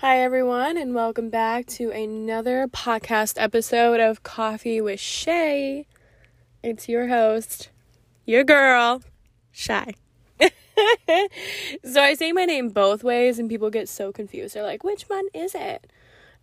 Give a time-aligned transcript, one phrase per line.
[0.00, 5.86] Hi, everyone, and welcome back to another podcast episode of Coffee with Chey.
[6.62, 7.68] It's your host,
[8.24, 9.02] your girl,
[9.52, 9.92] Chey.
[10.40, 14.54] so I say my name both ways, and people get so confused.
[14.54, 15.92] They're like, which one is it?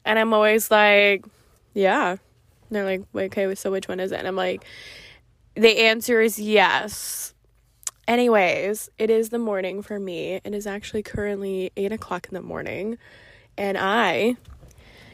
[0.05, 1.26] And I'm always like,
[1.74, 2.12] yeah.
[2.12, 2.20] And
[2.70, 4.20] they're like, okay, so which one is it?
[4.20, 4.64] And I'm like,
[5.55, 7.34] the answer is yes.
[8.08, 10.42] Anyways, it is the morning for me.
[10.44, 13.00] It is actually currently 8 o'clock in the morning
[13.58, 14.38] and I,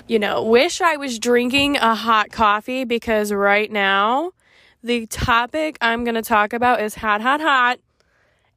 [0.07, 4.31] you know, wish I was drinking a hot coffee because right now
[4.83, 7.79] the topic I'm going to talk about is hot, hot, hot.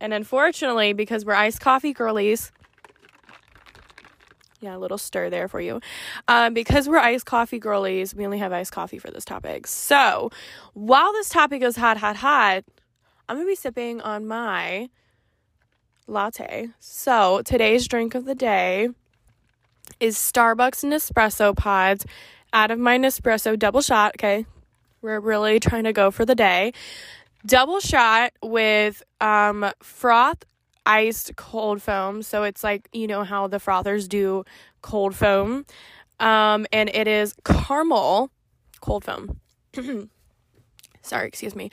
[0.00, 2.52] And unfortunately, because we're iced coffee girlies,
[4.60, 5.80] yeah, a little stir there for you.
[6.28, 9.66] Um, because we're iced coffee girlies, we only have iced coffee for this topic.
[9.66, 10.30] So
[10.74, 12.64] while this topic is hot, hot, hot,
[13.28, 14.88] I'm going to be sipping on my
[16.06, 16.70] latte.
[16.80, 18.88] So today's drink of the day
[20.00, 22.04] is Starbucks Nespresso pods
[22.52, 24.14] out of my Nespresso double shot.
[24.16, 24.46] Okay,
[25.02, 26.72] we're really trying to go for the day.
[27.44, 30.44] Double shot with um, froth
[30.84, 32.22] iced cold foam.
[32.22, 34.44] So it's like, you know, how the frothers do
[34.82, 35.66] cold foam.
[36.18, 38.30] Um, and it is caramel
[38.80, 39.40] cold foam.
[41.06, 41.70] Sorry, excuse me.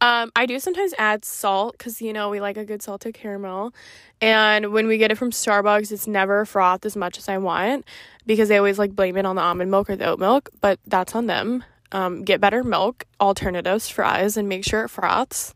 [0.00, 3.74] Um, I do sometimes add salt because you know we like a good salted caramel,
[4.20, 7.84] and when we get it from Starbucks, it's never frothed as much as I want
[8.26, 10.78] because they always like blame it on the almond milk or the oat milk, but
[10.86, 11.64] that's on them.
[11.92, 15.54] Um, get better milk alternatives fries and make sure it froths.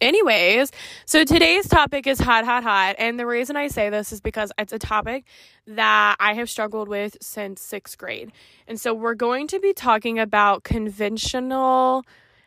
[0.00, 0.70] Anyways,
[1.06, 2.94] so today's topic is hot, hot, hot.
[2.98, 5.24] And the reason I say this is because it's a topic
[5.66, 8.30] that I have struggled with since sixth grade.
[8.68, 12.04] And so we're going to be talking about conventional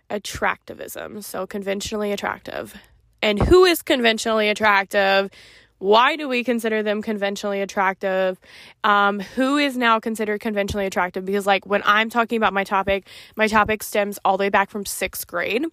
[0.10, 1.24] attractivism.
[1.24, 2.76] So, conventionally attractive.
[3.22, 5.30] And who is conventionally attractive?
[5.80, 8.40] Why do we consider them conventionally attractive?
[8.84, 11.26] Um, who is now considered conventionally attractive?
[11.26, 14.70] Because, like, when I'm talking about my topic, my topic stems all the way back
[14.70, 15.66] from sixth grade.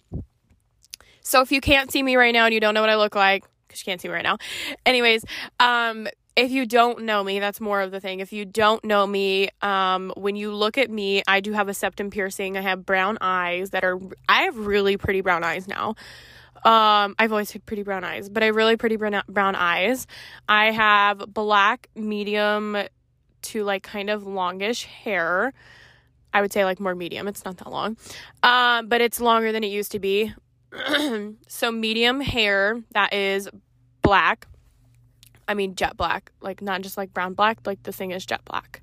[1.29, 3.13] So if you can't see me right now and you don't know what I look
[3.13, 4.39] like, because you can't see me right now.
[4.83, 5.23] Anyways,
[5.59, 8.19] um, if you don't know me, that's more of the thing.
[8.19, 11.75] If you don't know me, um, when you look at me, I do have a
[11.75, 12.57] septum piercing.
[12.57, 15.89] I have brown eyes that are, I have really pretty brown eyes now.
[16.65, 20.07] Um, I've always had pretty brown eyes, but I have really pretty brown, brown eyes.
[20.47, 22.75] I have black, medium
[23.43, 25.53] to like kind of longish hair.
[26.33, 27.27] I would say like more medium.
[27.27, 27.97] It's not that long.
[28.41, 30.33] Um, but it's longer than it used to be.
[31.47, 33.49] so medium hair that is
[34.01, 34.47] black.
[35.47, 38.45] I mean jet black, like not just like brown black, like the thing is jet
[38.45, 38.81] black.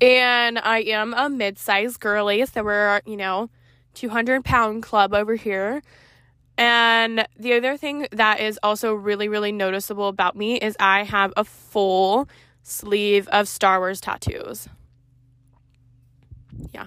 [0.00, 3.50] And I am a mid-sized girly, so we're, you know,
[3.94, 5.82] 200 pound club over here.
[6.58, 11.32] And the other thing that is also really, really noticeable about me is I have
[11.36, 12.28] a full
[12.62, 14.68] sleeve of Star Wars tattoos.
[16.72, 16.86] Yeah.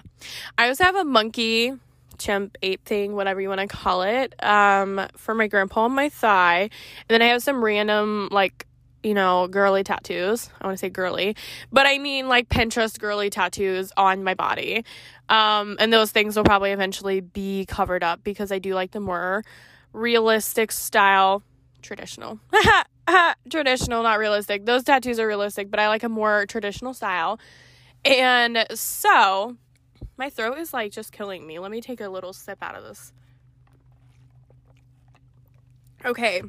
[0.58, 1.74] I also have a monkey
[2.16, 6.08] chimp ape thing, whatever you want to call it, um, for my grandpa on my
[6.08, 6.62] thigh.
[6.62, 6.70] And
[7.08, 8.66] then I have some random, like,
[9.02, 10.50] you know, girly tattoos.
[10.60, 11.36] I want to say girly,
[11.70, 14.84] but I mean like Pinterest girly tattoos on my body.
[15.28, 19.00] Um, and those things will probably eventually be covered up because I do like the
[19.00, 19.44] more
[19.92, 21.42] realistic style,
[21.82, 22.40] traditional.
[23.50, 24.66] traditional, not realistic.
[24.66, 27.38] Those tattoos are realistic, but I like a more traditional style.
[28.04, 29.56] And so
[30.16, 31.58] my throat is like just killing me.
[31.58, 33.12] Let me take a little sip out of this.
[36.04, 36.42] Okay.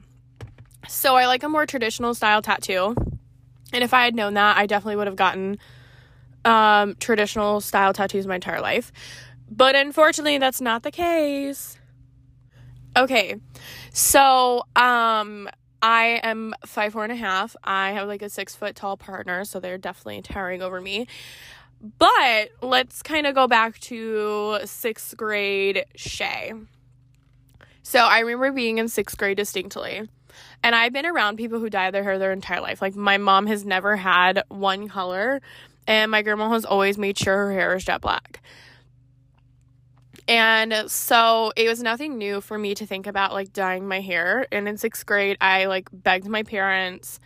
[0.87, 2.95] So I like a more traditional style tattoo.
[3.73, 5.57] And if I had known that, I definitely would have gotten
[6.45, 8.91] um, traditional style tattoos my entire life.
[9.49, 11.77] But unfortunately, that's not the case.
[12.95, 13.35] Okay.
[13.91, 15.49] So, um,
[15.81, 17.55] I am five four and a half.
[17.63, 21.07] I have like a six foot tall partner, so they're definitely towering over me.
[21.81, 26.53] But let's kind of go back to sixth grade Chey.
[27.83, 30.09] So I remember being in sixth grade distinctly.
[30.63, 32.81] And I've been around people who dye their hair their entire life.
[32.81, 35.41] Like my mom has never had one color,
[35.87, 38.41] and my grandma has always made sure her hair is jet black.
[40.27, 44.45] And so it was nothing new for me to think about like dyeing my hair.
[44.51, 47.19] And in sixth grade, I like begged my parents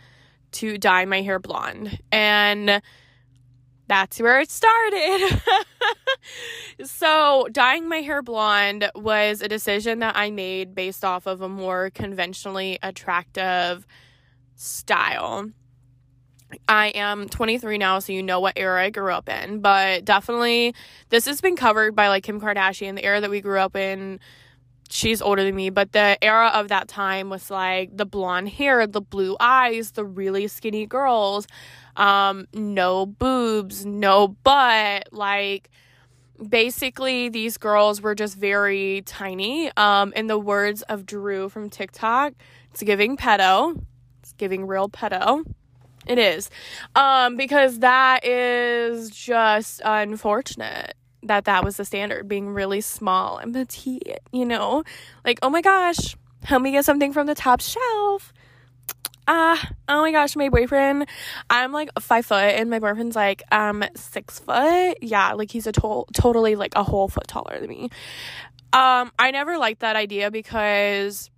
[0.52, 1.98] to dye my hair blonde.
[2.12, 2.80] And
[3.92, 5.42] that's where it started.
[6.84, 11.48] so, dyeing my hair blonde was a decision that I made based off of a
[11.48, 13.86] more conventionally attractive
[14.54, 15.50] style.
[16.66, 20.74] I am 23 now, so you know what era I grew up in, but definitely
[21.10, 24.20] this has been covered by like Kim Kardashian, the era that we grew up in
[24.88, 28.86] she's older than me, but the era of that time was like the blonde hair,
[28.86, 31.46] the blue eyes, the really skinny girls,
[31.96, 35.70] um, no boobs, no butt, like
[36.48, 39.70] basically these girls were just very tiny.
[39.76, 42.34] Um, in the words of Drew from TikTok,
[42.70, 43.80] it's giving pedo.
[44.22, 45.44] It's giving real pedo.
[46.06, 46.50] It is.
[46.96, 53.54] Um, because that is just unfortunate that that was the standard, being really small and
[53.54, 54.82] petite, you know?
[55.24, 58.32] Like, oh my gosh, help me get something from the top shelf.
[59.34, 61.08] Ah, oh my gosh, my boyfriend,
[61.48, 64.98] I'm like five foot and my boyfriend's like um six foot.
[65.00, 67.88] Yeah, like he's a to- totally like a whole foot taller than me.
[68.74, 71.30] Um, I never liked that idea because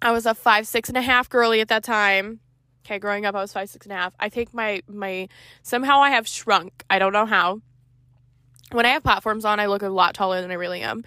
[0.00, 2.40] I was a five, six and a half girly at that time.
[2.86, 4.14] Okay, growing up I was five, six and a half.
[4.18, 5.28] I think my my
[5.62, 6.84] somehow I have shrunk.
[6.88, 7.60] I don't know how
[8.72, 11.04] when I have platforms on, I look a lot taller than I really am.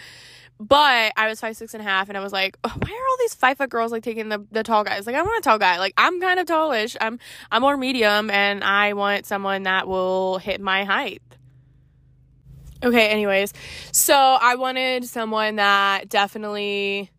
[0.59, 3.09] But I was five, six and a half, and I was like, oh, why are
[3.09, 5.06] all these five foot girls like taking the, the tall guys?
[5.06, 5.77] Like, I want a tall guy.
[5.77, 6.98] Like, I'm kind of tallish.
[7.00, 7.19] I'm
[7.51, 11.21] I'm more medium, and I want someone that will hit my height.
[12.83, 13.54] Okay, anyways,
[13.92, 17.12] so I wanted someone that definitely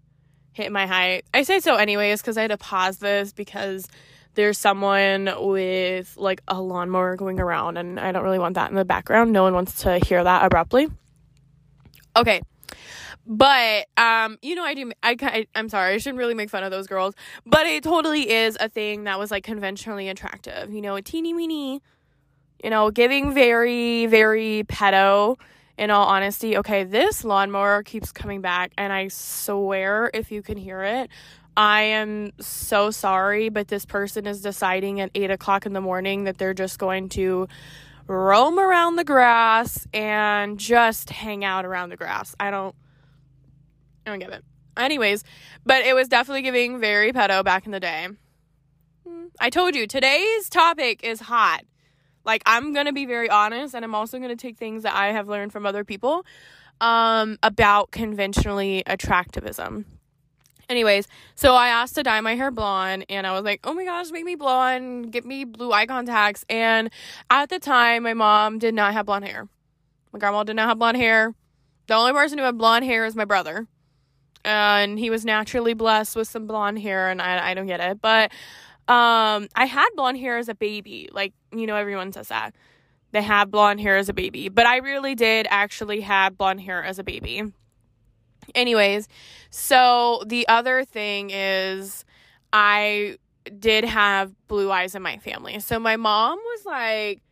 [0.52, 1.25] hit my height.
[1.32, 3.88] I say so anyways because I had to pause this because
[4.35, 8.76] there's someone with like a lawnmower going around and I don't really want that in
[8.76, 9.32] the background.
[9.32, 10.88] No one wants to hear that abruptly.
[12.17, 12.43] Okay.
[13.28, 15.94] But um you know I do I, I I'm sorry.
[15.94, 17.14] I shouldn't really make fun of those girls,
[17.46, 20.72] but it totally is a thing that was like conventionally attractive.
[20.72, 21.82] You know, a teeny weeny
[22.64, 25.36] you know, giving very very pedo
[25.78, 30.56] in all honesty, okay, this lawnmower keeps coming back, and I swear if you can
[30.58, 31.08] hear it,
[31.56, 36.25] I am so sorry, but this person is deciding at eight o'clock in the morning
[36.25, 37.46] that they're just going to
[38.08, 42.34] roam around the grass and just hang out around the grass.
[42.40, 42.75] I don't,
[44.08, 44.44] I don't get it.
[44.76, 45.22] Anyways,
[45.66, 48.08] but it was definitely giving very pedo back in the day.
[49.06, 51.62] Hmm, I told you today's topic is hot.
[52.25, 55.28] Like I'm gonna be very honest, and I'm also gonna take things that I have
[55.28, 56.25] learned from other people
[56.81, 59.84] um, about conventionally attractivism.
[60.70, 63.84] Anyways, so I asked to dye my hair blonde and I was like, oh my
[63.84, 66.44] gosh, make me blonde, get me blue eye contacts.
[66.50, 66.90] And
[67.31, 69.49] at the time, my mom did not have blonde hair.
[70.12, 71.34] My grandma did not have blonde hair.
[71.87, 73.66] The only person who had blonde hair is my brother.
[74.44, 78.00] And he was naturally blessed with some blonde hair, and I, I don't get it.
[78.00, 78.31] But
[78.88, 81.08] um, I had blonde hair as a baby.
[81.12, 82.55] Like, you know, everyone says that.
[83.12, 84.49] They have blonde hair as a baby.
[84.49, 87.43] But I really did actually have blonde hair as a baby.
[88.55, 89.08] Anyways,
[89.50, 92.05] so the other thing is
[92.52, 93.19] I
[93.58, 95.61] did have blue eyes in my family.
[95.61, 97.23] So my mom was like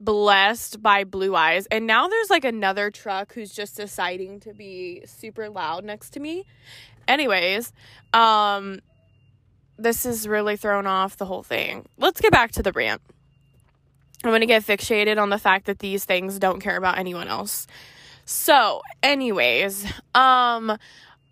[0.00, 1.66] blessed by blue eyes.
[1.70, 6.20] And now there's like another truck who's just deciding to be super loud next to
[6.20, 6.44] me.
[7.06, 7.72] Anyways,
[8.12, 8.80] um
[9.80, 11.86] this is really thrown off the whole thing.
[11.98, 13.00] Let's get back to the rant.
[14.24, 17.28] I'm going to get fixated on the fact that these things don't care about anyone
[17.28, 17.68] else.
[18.24, 20.76] So, anyways, um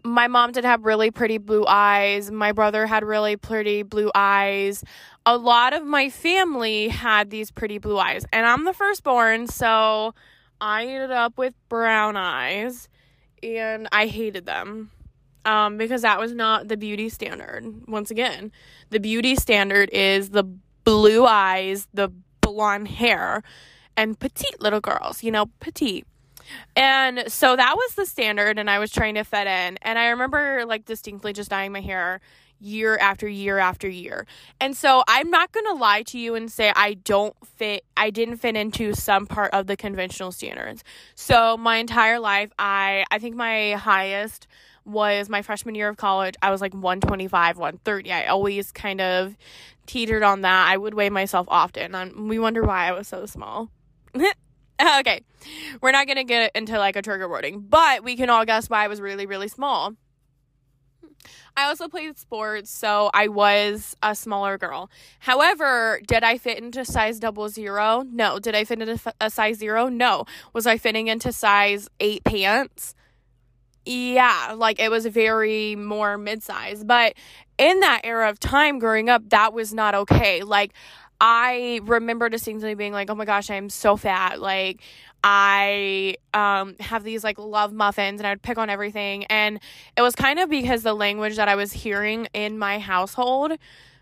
[0.06, 2.30] my mom did have really pretty blue eyes.
[2.30, 4.84] My brother had really pretty blue eyes.
[5.24, 8.24] A lot of my family had these pretty blue eyes.
[8.32, 10.14] And I'm the firstborn, so
[10.60, 12.88] I ended up with brown eyes
[13.42, 14.90] and I hated them.
[15.44, 17.64] Um, because that was not the beauty standard.
[17.86, 18.50] Once again,
[18.90, 20.42] the beauty standard is the
[20.82, 22.08] blue eyes, the
[22.40, 23.44] blonde hair,
[23.96, 26.04] and petite little girls, you know, petite.
[26.74, 29.78] And so that was the standard, and I was trying to fit in.
[29.82, 32.20] And I remember like distinctly just dyeing my hair
[32.60, 34.26] year after year after year.
[34.60, 38.10] And so I'm not going to lie to you and say I don't fit I
[38.10, 40.82] didn't fit into some part of the conventional standards.
[41.14, 44.46] So my entire life I I think my highest
[44.84, 46.36] was my freshman year of college.
[46.40, 48.12] I was like 125, 130.
[48.12, 49.36] I always kind of
[49.86, 50.68] teetered on that.
[50.68, 51.94] I would weigh myself often.
[51.94, 53.68] And we wonder why I was so small.
[55.00, 55.22] okay,
[55.80, 58.84] we're not gonna get into like a trigger warning, but we can all guess why
[58.84, 59.94] I was really, really small.
[61.56, 64.90] I also played sports, so I was a smaller girl.
[65.20, 68.04] However, did I fit into size double zero?
[68.10, 68.38] No.
[68.38, 69.88] Did I fit into a size zero?
[69.88, 70.26] No.
[70.52, 72.94] Was I fitting into size eight pants?
[73.86, 76.84] Yeah, like it was very more mid size.
[76.84, 77.14] But
[77.56, 80.42] in that era of time growing up, that was not okay.
[80.42, 80.74] Like,
[81.20, 84.40] I remember distinctly being like, oh my gosh, I'm so fat.
[84.40, 84.82] Like,
[85.24, 89.24] I um, have these like love muffins and I would pick on everything.
[89.24, 89.58] And
[89.96, 93.52] it was kind of because the language that I was hearing in my household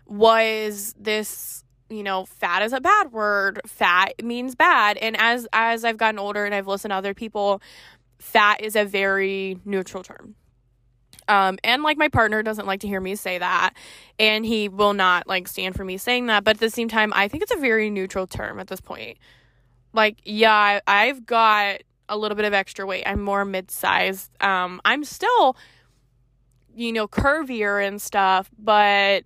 [0.05, 5.83] was this you know fat is a bad word fat means bad and as as
[5.83, 7.61] i've gotten older and i've listened to other people
[8.19, 10.35] fat is a very neutral term
[11.27, 13.73] Um, and like my partner doesn't like to hear me say that,
[14.19, 16.43] and he will not like stand for me saying that.
[16.43, 19.17] But at the same time, I think it's a very neutral term at this point.
[19.93, 23.03] Like, yeah, I've got a little bit of extra weight.
[23.05, 24.29] I'm more mid-sized.
[24.43, 25.55] Um, I'm still,
[26.75, 29.23] you know, curvier and stuff, but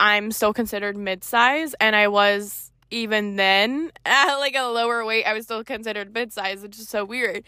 [0.00, 5.32] I'm still considered mid-size, and I was even then at like a lower weight i
[5.32, 7.42] was still considered mid-size which is so weird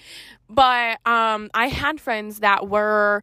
[0.49, 3.23] but um i had friends that were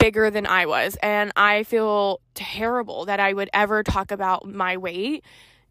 [0.00, 4.76] bigger than i was and i feel terrible that i would ever talk about my
[4.76, 5.24] weight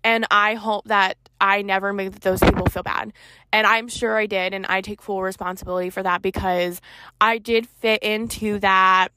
[0.04, 3.12] and i hope that i never made those people feel bad
[3.52, 6.80] and i'm sure i did and i take full responsibility for that because
[7.20, 9.10] i did fit into that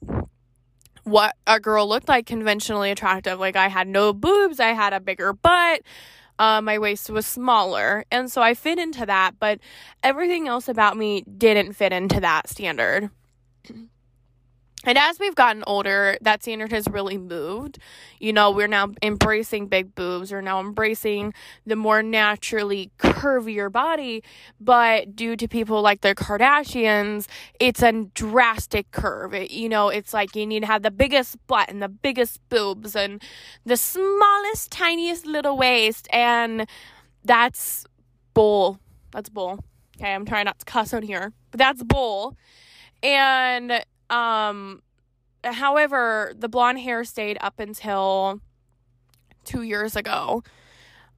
[1.03, 4.99] what a girl looked like conventionally attractive like i had no boobs i had a
[4.99, 5.81] bigger butt
[6.39, 8.05] uh, my waist was smaller.
[8.11, 9.59] And so I fit into that, but
[10.01, 13.09] everything else about me didn't fit into that standard.
[14.83, 17.79] And as we've gotten older, that standard has really moved.
[18.19, 20.31] You know, we're now embracing big boobs.
[20.31, 21.33] We're now embracing
[21.65, 24.23] the more naturally curvier body.
[24.59, 27.27] But due to people like the Kardashians,
[27.59, 29.33] it's a drastic curve.
[29.33, 32.41] It, you know, it's like you need to have the biggest butt and the biggest
[32.49, 33.21] boobs and
[33.65, 36.07] the smallest, tiniest little waist.
[36.11, 36.67] And
[37.23, 37.85] that's
[38.33, 38.79] bull.
[39.11, 39.63] That's bull.
[39.97, 42.35] Okay, I'm trying not to cuss on here, but that's bull.
[43.01, 44.81] And um,
[45.43, 48.39] however, the blonde hair stayed up until
[49.43, 50.43] two years ago.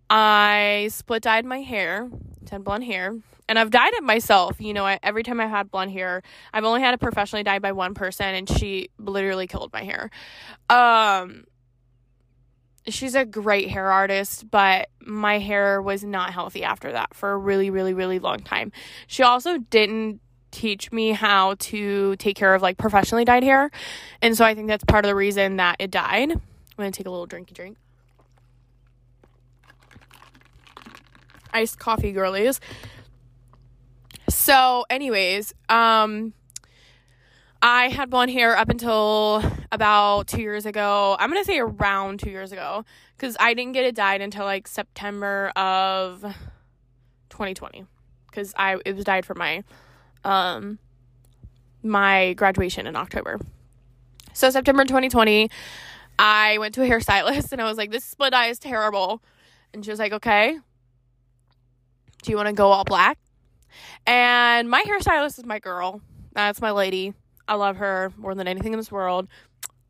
[0.10, 2.10] I split dyed my hair,
[2.50, 3.14] had blonde hair,
[3.50, 4.62] and I've dyed it myself.
[4.62, 6.22] You know, I, every time I've had blonde hair,
[6.54, 10.10] I've only had it professionally dyed by one person, and she literally killed my hair.
[10.70, 11.46] Um,
[12.88, 17.38] she's a great hair artist, but my hair was not healthy after that for a
[17.38, 18.72] really, really, really long time.
[19.08, 20.22] She also didn't
[20.56, 23.70] teach me how to take care of like professionally dyed hair.
[24.22, 26.32] And so I think that's part of the reason that it died.
[26.32, 26.42] I'm
[26.78, 27.78] going to take a little drinky drink.
[31.54, 32.60] Iced coffee girlies.
[34.30, 36.34] So, anyways, um
[37.62, 41.16] I had blonde hair up until about 2 years ago.
[41.20, 42.86] I'm to say around 2 years ago
[43.18, 46.22] cuz I didn't get it dyed until like September of
[47.30, 47.86] 2020
[48.32, 49.64] cuz I it was dyed for my
[50.26, 50.80] um,
[51.84, 53.40] my graduation in October.
[54.34, 55.50] So September 2020,
[56.20, 59.22] I went to a hairstylist and I was like, "This split dye is terrible,"
[59.74, 60.58] and she was like, "Okay,
[62.24, 63.18] do you want to go all black?"
[64.06, 66.02] And my hairstylist is my girl.
[66.34, 67.14] That's my lady.
[67.48, 69.28] I love her more than anything in this world.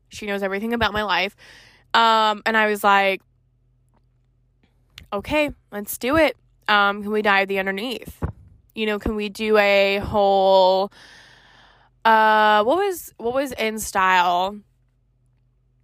[0.08, 1.34] She knows everything about my life.
[1.94, 3.22] Um, and I was like,
[5.12, 6.36] okay, let's do it.
[6.68, 8.22] Um, can we dye the underneath?
[8.76, 10.92] You know, can we do a whole
[12.04, 14.58] uh what was what was in style?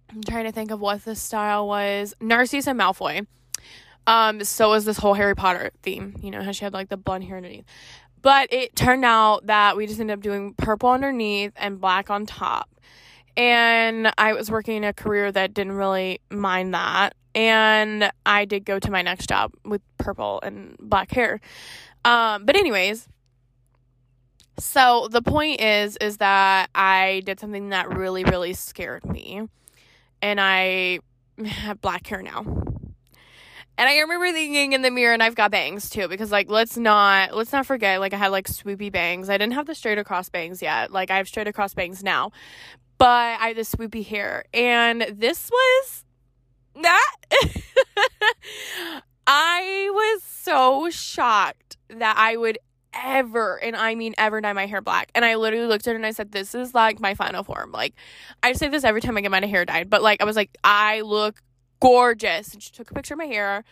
[0.09, 2.13] I'm trying to think of what the style was.
[2.21, 3.25] Narcissa Malfoy.
[4.05, 6.97] Um, so was this whole Harry Potter theme, you know, how she had like the
[6.97, 7.65] blonde hair underneath.
[8.21, 12.25] But it turned out that we just ended up doing purple underneath and black on
[12.25, 12.69] top.
[13.35, 17.15] And I was working in a career that didn't really mind that.
[17.33, 21.41] And I did go to my next job with purple and black hair.
[22.05, 23.07] Um, but anyways,
[24.59, 29.47] so the point is is that I did something that really really scared me.
[30.21, 30.99] And I
[31.45, 32.63] have black hair now.
[33.75, 36.77] And I remember thinking in the mirror, and I've got bangs too, because like let's
[36.77, 39.29] not let's not forget, like I had like swoopy bangs.
[39.29, 40.91] I didn't have the straight across bangs yet.
[40.91, 42.31] Like I have straight across bangs now,
[42.99, 46.05] but I had the swoopy hair, and this was
[46.83, 47.15] that.
[49.25, 51.62] I was so shocked
[51.99, 52.59] that I would
[52.93, 55.11] ever, and I mean ever, dye my hair black.
[55.15, 57.71] And I literally looked at it and I said, This is like my final form.
[57.71, 57.93] Like,
[58.41, 60.57] I say this every time I get my hair dyed, but like, I was like,
[60.63, 61.41] I look
[61.79, 62.53] gorgeous.
[62.53, 63.63] And she took a picture of my hair.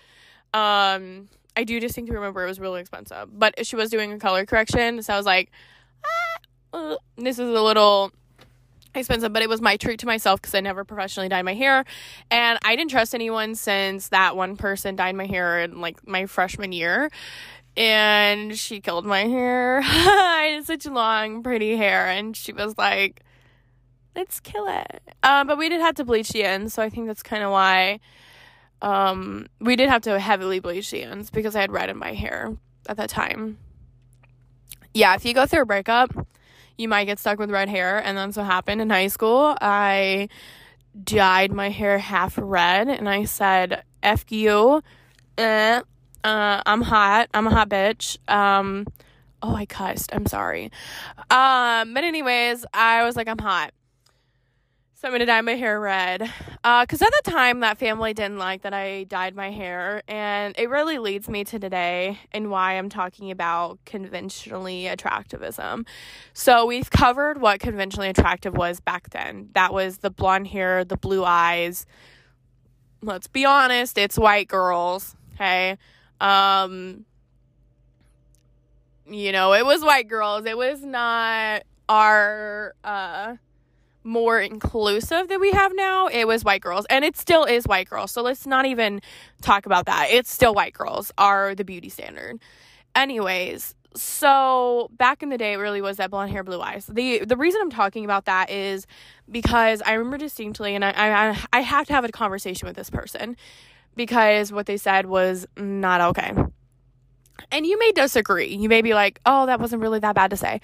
[0.53, 4.45] Um, I do distinctly remember it was really expensive, but she was doing a color
[4.45, 5.01] correction.
[5.01, 5.51] So I was like,
[6.73, 8.11] ah, uh, This is a little
[8.93, 11.85] expensive, but it was my treat to myself because I never professionally dyed my hair.
[12.29, 16.25] And I didn't trust anyone since that one person dyed my hair in like my
[16.25, 17.09] freshman year
[17.77, 19.81] and she killed my hair.
[19.83, 23.23] I had such long, pretty hair, and she was like,
[24.15, 27.07] "Let's kill it." Um, but we did have to bleach the ends, so I think
[27.07, 27.99] that's kind of why.
[28.81, 32.13] Um, we did have to heavily bleach the ends because I had red in my
[32.13, 32.55] hair
[32.89, 33.59] at that time.
[34.93, 36.11] Yeah, if you go through a breakup,
[36.77, 39.55] you might get stuck with red hair, and that's what happened in high school.
[39.61, 40.29] I
[41.01, 44.81] dyed my hair half red, and I said, "F you."
[45.37, 45.81] Eh,
[46.23, 47.29] uh, I'm hot.
[47.33, 48.17] I'm a hot bitch.
[48.29, 48.87] Um,
[49.41, 50.13] oh, I cussed.
[50.13, 50.71] I'm sorry.
[51.29, 53.73] Um, but anyways, I was like, I'm hot.
[55.01, 56.21] So I'm gonna dye my hair red.
[56.63, 60.03] Uh, Because uh, at the time, that family didn't like that I dyed my hair.
[60.07, 65.87] And it really leads me to today and why I'm talking about conventionally attractivism.
[66.33, 69.49] So we've covered what conventionally attractive was back then.
[69.53, 71.87] That was the blonde hair, the blue eyes.
[73.01, 75.15] Let's be honest, it's white girls.
[75.33, 75.79] Okay.
[76.21, 77.05] Um,
[79.05, 80.45] you know, it was white girls.
[80.45, 83.35] It was not our uh
[84.03, 86.85] more inclusive that we have now, it was white girls.
[86.89, 88.11] And it still is white girls.
[88.11, 89.01] So let's not even
[89.41, 90.07] talk about that.
[90.09, 92.39] It's still white girls are the beauty standard.
[92.95, 96.85] Anyways, so back in the day it really was that blonde hair, blue eyes.
[96.87, 98.87] The the reason I'm talking about that is
[99.29, 102.89] because I remember distinctly and I I, I have to have a conversation with this
[102.89, 103.37] person
[103.95, 106.33] because what they said was not okay.
[107.51, 108.53] And you may disagree.
[108.53, 110.61] You may be like, oh, that wasn't really that bad to say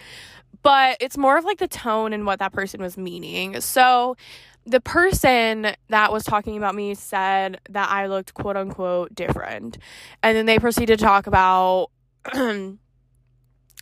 [0.68, 3.62] but it's more of like the tone and what that person was meaning.
[3.62, 4.18] So
[4.66, 9.78] the person that was talking about me said that I looked quote unquote different.
[10.22, 11.90] And then they proceeded to talk about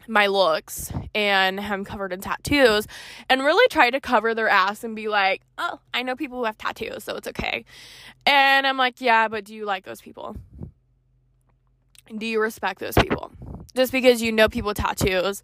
[0.07, 2.88] my looks and I'm covered in tattoos
[3.29, 6.45] and really try to cover their ass and be like, oh, I know people who
[6.45, 7.65] have tattoos, so it's okay.
[8.25, 10.35] And I'm like, yeah, but do you like those people?
[12.15, 13.31] Do you respect those people?
[13.75, 15.43] Just because you know people tattoos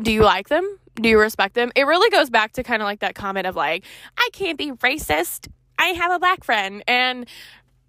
[0.00, 0.78] do you like them?
[0.96, 1.70] Do you respect them?
[1.74, 3.84] It really goes back to kind of like that comment of like,
[4.16, 5.48] I can't be racist.
[5.78, 6.82] I have a black friend.
[6.86, 7.26] And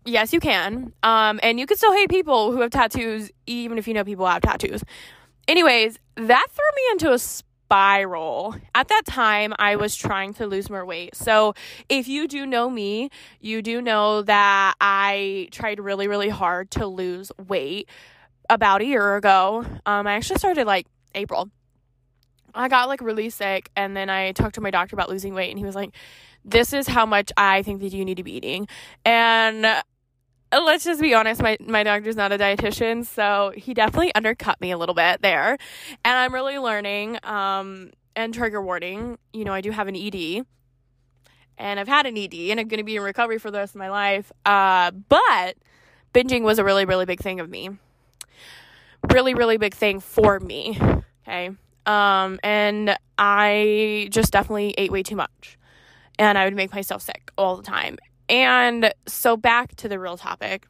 [0.06, 0.94] yes, you can.
[1.04, 4.26] Um, and you can still hate people who have tattoos, even if you know people
[4.28, 4.84] have tattoos.
[5.48, 8.56] Anyways, that threw me into a spiral.
[8.74, 11.16] At that time, I was trying to lose more weight.
[11.16, 11.54] So,
[11.90, 13.10] if you do know me,
[13.40, 17.90] you do know that I tried really, really hard to lose weight
[18.50, 19.66] about a year ago.
[19.86, 21.50] Um, I actually started like April
[22.56, 25.50] I got like really sick and then I talked to my doctor about losing weight
[25.50, 25.94] and he was like,
[26.44, 28.68] This is how much I think that you need to be eating.
[29.04, 29.66] And
[30.52, 34.72] let's just be honest, my, my doctor's not a dietitian, so he definitely undercut me
[34.72, 35.58] a little bit there.
[36.04, 40.46] And I'm really learning, um, and trigger warning, you know, I do have an ED.
[41.58, 43.80] And I've had an ED and I'm gonna be in recovery for the rest of
[43.80, 44.32] my life.
[44.46, 45.56] Uh, but
[46.14, 47.70] binging was a really, really big thing of me.
[49.12, 50.80] Really, really big thing for me.
[51.28, 51.52] Okay.
[51.86, 55.58] Um, and I just definitely ate way too much.
[56.18, 57.98] And I would make myself sick all the time.
[58.30, 60.68] And so back to the real topic.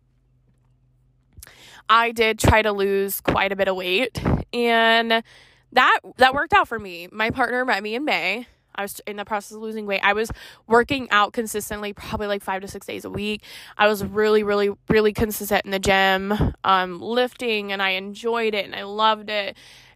[1.87, 4.19] I did try to lose quite a bit of weight
[4.51, 5.23] and
[5.71, 7.07] that that worked out for me.
[7.11, 8.47] My partner met me in May.
[8.73, 10.01] I was in the process of losing weight.
[10.03, 10.31] I was
[10.67, 13.43] working out consistently, probably like five to six days a week.
[13.77, 18.65] I was really, really, really consistent in the gym, um, lifting, and I enjoyed it
[18.65, 19.55] and I loved it.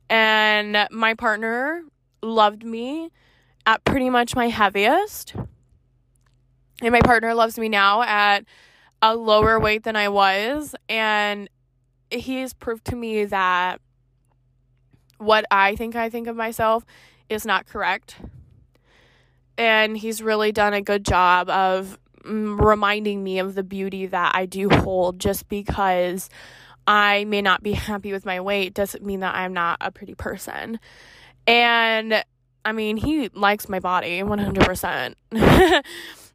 [0.09, 1.83] And my partner
[2.21, 3.11] loved me
[3.65, 5.35] at pretty much my heaviest.
[6.81, 8.45] And my partner loves me now at
[9.01, 10.75] a lower weight than I was.
[10.87, 11.49] And
[12.09, 13.81] he's proved to me that
[15.17, 16.85] what I think I think of myself
[17.29, 18.15] is not correct.
[19.57, 24.33] And he's really done a good job of mm, reminding me of the beauty that
[24.33, 26.29] I do hold just because
[26.87, 30.15] I may not be happy with my weight doesn't mean that I'm not a pretty
[30.15, 30.79] person.
[31.45, 32.23] And
[32.63, 35.15] I mean, he likes my body 100%.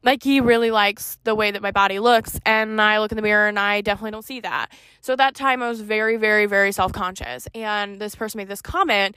[0.05, 2.39] like, he really likes the way that my body looks.
[2.45, 4.71] And I look in the mirror and I definitely don't see that.
[5.01, 7.47] So, at that time, I was very, very, very self conscious.
[7.53, 9.15] And this person made this comment,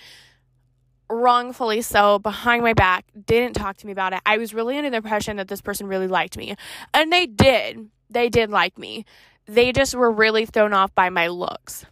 [1.08, 4.20] wrongfully so, behind my back, didn't talk to me about it.
[4.26, 6.56] I was really under the impression that this person really liked me.
[6.92, 7.88] And they did.
[8.10, 9.04] They did like me
[9.48, 11.84] they just were really thrown off by my looks.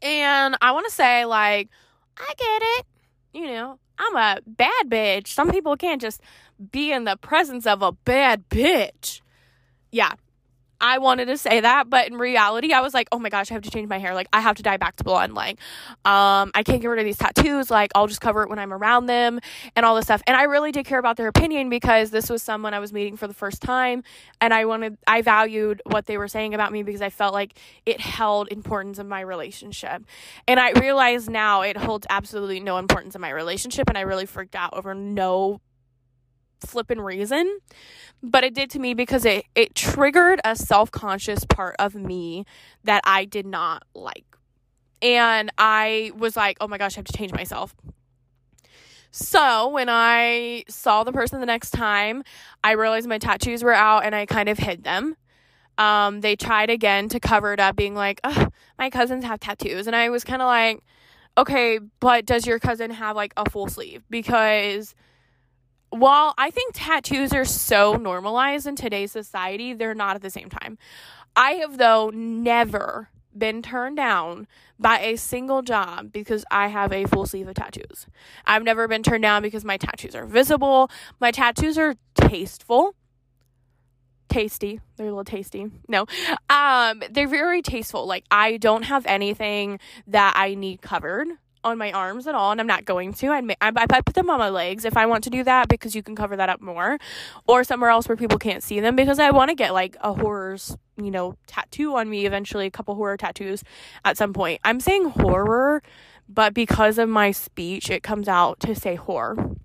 [0.00, 1.68] And I want to say, like,
[2.16, 2.86] I get it.
[3.34, 5.26] You know, I'm a bad bitch.
[5.26, 6.22] Some people can't just
[6.70, 9.20] be in the presence of a bad bitch.
[9.90, 10.12] Yeah,
[10.80, 13.54] I wanted to say that, but in reality, I was like, oh my gosh, I
[13.54, 14.14] have to change my hair.
[14.14, 15.34] Like, I have to dye back to blonde.
[15.34, 15.58] Like,
[16.04, 17.70] um, I can't get rid of these tattoos.
[17.70, 19.40] Like, I'll just cover it when I'm around them
[19.74, 20.22] and all this stuff.
[20.26, 23.16] And I really did care about their opinion because this was someone I was meeting
[23.16, 24.04] for the first time.
[24.40, 27.58] And I wanted, I valued what they were saying about me because I felt like
[27.84, 30.04] it held importance in my relationship.
[30.46, 33.88] And I realize now it holds absolutely no importance in my relationship.
[33.88, 35.60] And I really freaked out over no
[36.60, 37.58] flippin' reason
[38.22, 42.44] but it did to me because it it triggered a self-conscious part of me
[42.84, 44.24] that I did not like.
[45.00, 47.74] And I was like, "Oh my gosh, I have to change myself."
[49.10, 52.22] So, when I saw the person the next time,
[52.62, 55.16] I realized my tattoos were out and I kind of hid them.
[55.78, 58.20] Um, they tried again to cover it up, being like,
[58.78, 59.86] my cousins have tattoos.
[59.86, 60.82] And I was kind of like,
[61.38, 64.02] okay, but does your cousin have like a full sleeve?
[64.10, 64.94] Because
[65.90, 70.48] while I think tattoos are so normalized in today's society, they're not at the same
[70.48, 70.78] time.
[71.34, 74.46] I have, though, never been turned down
[74.78, 78.06] by a single job because I have a full sleeve of tattoos.
[78.46, 80.90] I've never been turned down because my tattoos are visible.
[81.20, 82.94] My tattoos are tasteful.
[84.28, 84.80] Tasty.
[84.96, 85.70] They're a little tasty.
[85.88, 86.06] No.
[86.50, 88.06] Um, they're very tasteful.
[88.06, 91.28] Like I don't have anything that I need covered
[91.68, 93.28] on my arms at all, and I'm not going to.
[93.28, 95.94] I, I, I put them on my legs if I want to do that because
[95.94, 96.98] you can cover that up more,
[97.46, 100.12] or somewhere else where people can't see them because I want to get like a
[100.12, 103.62] horror's you know tattoo on me eventually, a couple horror tattoos
[104.04, 104.60] at some point.
[104.64, 105.82] I'm saying horror,
[106.28, 109.56] but because of my speech, it comes out to say horror,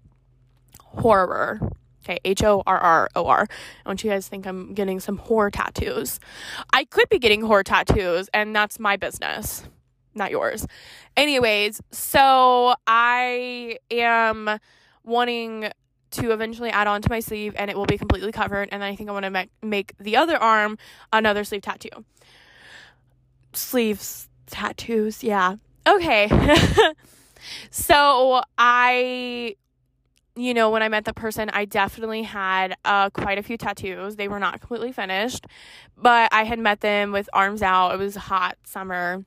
[0.80, 1.60] horror.
[2.06, 3.48] Okay, H O R R O R.
[3.86, 6.20] I want you guys to think I'm getting some horror tattoos.
[6.74, 9.64] I could be getting horror tattoos, and that's my business
[10.16, 10.66] not yours.
[11.16, 14.60] Anyways, so I am
[15.04, 15.72] wanting
[16.12, 18.92] to eventually add on to my sleeve and it will be completely covered and then
[18.92, 20.78] I think I want to make, make the other arm
[21.12, 21.90] another sleeve tattoo.
[23.54, 25.56] Sleeves tattoos, yeah.
[25.88, 26.30] Okay.
[27.72, 29.56] so I
[30.36, 34.16] you know, when I met the person, I definitely had uh, quite a few tattoos.
[34.16, 35.46] They were not completely finished,
[35.96, 37.94] but I had met them with arms out.
[37.94, 39.24] It was hot summer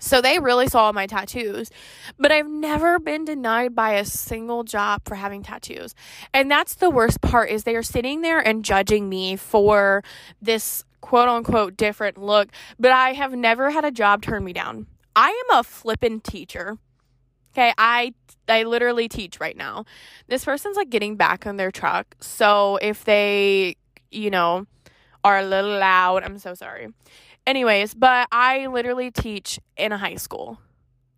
[0.00, 1.70] so they really saw my tattoos.
[2.18, 5.94] But I've never been denied by a single job for having tattoos.
[6.34, 10.02] And that's the worst part is they are sitting there and judging me for
[10.42, 14.86] this quote unquote different look, but I have never had a job turn me down.
[15.14, 16.78] I am a flippin' teacher.
[17.52, 18.14] Okay, I
[18.48, 19.84] I literally teach right now.
[20.28, 22.16] This person's like getting back on their truck.
[22.20, 23.76] So if they,
[24.10, 24.66] you know,
[25.24, 26.88] are a little loud, I'm so sorry.
[27.46, 30.58] Anyways, but I literally teach in a high school.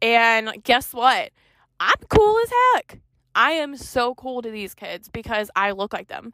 [0.01, 1.31] And guess what?
[1.79, 3.01] I'm cool as heck.
[3.35, 6.33] I am so cool to these kids because I look like them.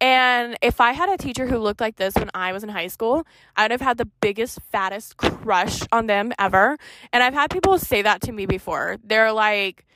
[0.00, 2.88] And if I had a teacher who looked like this when I was in high
[2.88, 6.76] school, I'd have had the biggest, fattest crush on them ever.
[7.12, 8.98] And I've had people say that to me before.
[9.02, 9.86] They're like,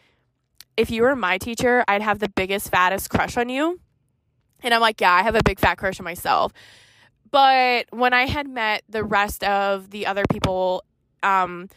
[0.77, 3.81] if you were my teacher, I'd have the biggest, fattest crush on you.
[4.63, 6.53] And I'm like, yeah, I have a big fat crush on myself.
[7.31, 10.85] But when I had met the rest of the other people
[11.23, 11.69] um,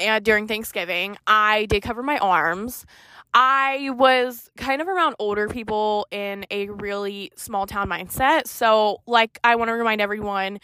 [0.00, 2.86] and during Thanksgiving, I did cover my arms.
[3.34, 8.46] I was kind of around older people in a really small town mindset.
[8.46, 10.60] So, like, I want to remind everyone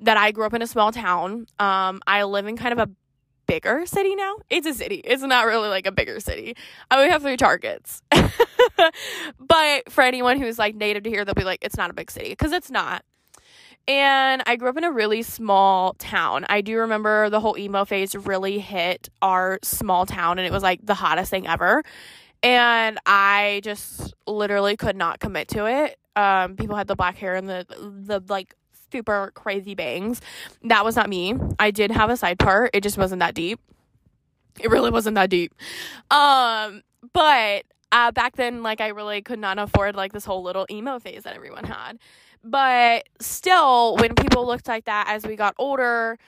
[0.00, 1.46] that I grew up in a small town.
[1.58, 2.90] Um, I live in kind of a
[3.46, 4.36] bigger city now.
[4.48, 5.02] It's a city.
[5.04, 6.56] It's not really like a bigger city.
[6.90, 8.02] I only have three targets.
[9.38, 12.10] but for anyone who's like native to here, they'll be like, it's not a big
[12.10, 13.04] city because it's not.
[13.90, 16.46] And I grew up in a really small town.
[16.48, 20.62] I do remember the whole emo phase really hit our small town, and it was
[20.62, 21.82] like the hottest thing ever.
[22.40, 25.98] And I just literally could not commit to it.
[26.14, 27.66] Um, people had the black hair and the
[28.06, 28.54] the like
[28.92, 30.20] super crazy bangs.
[30.62, 31.34] That was not me.
[31.58, 32.70] I did have a side part.
[32.72, 33.58] It just wasn't that deep.
[34.60, 35.52] It really wasn't that deep.
[36.12, 40.64] Um, but uh, back then, like I really could not afford like this whole little
[40.70, 41.98] emo phase that everyone had.
[42.42, 46.18] But still, when people looked like that as we got older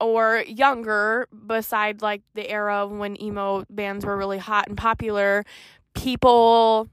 [0.00, 5.44] or younger, beside like the era when emo bands were really hot and popular,
[5.94, 6.88] people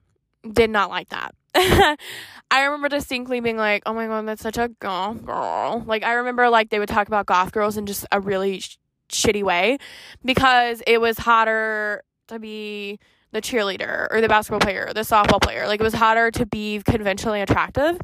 [0.51, 1.33] did not like that.
[1.55, 6.13] I remember distinctly being like, "Oh my god, that's such a goth girl." Like I
[6.13, 8.77] remember like they would talk about goth girls in just a really sh-
[9.09, 9.77] shitty way
[10.23, 12.99] because it was hotter to be
[13.31, 15.67] the cheerleader or the basketball player, or the softball player.
[15.67, 17.99] Like it was hotter to be conventionally attractive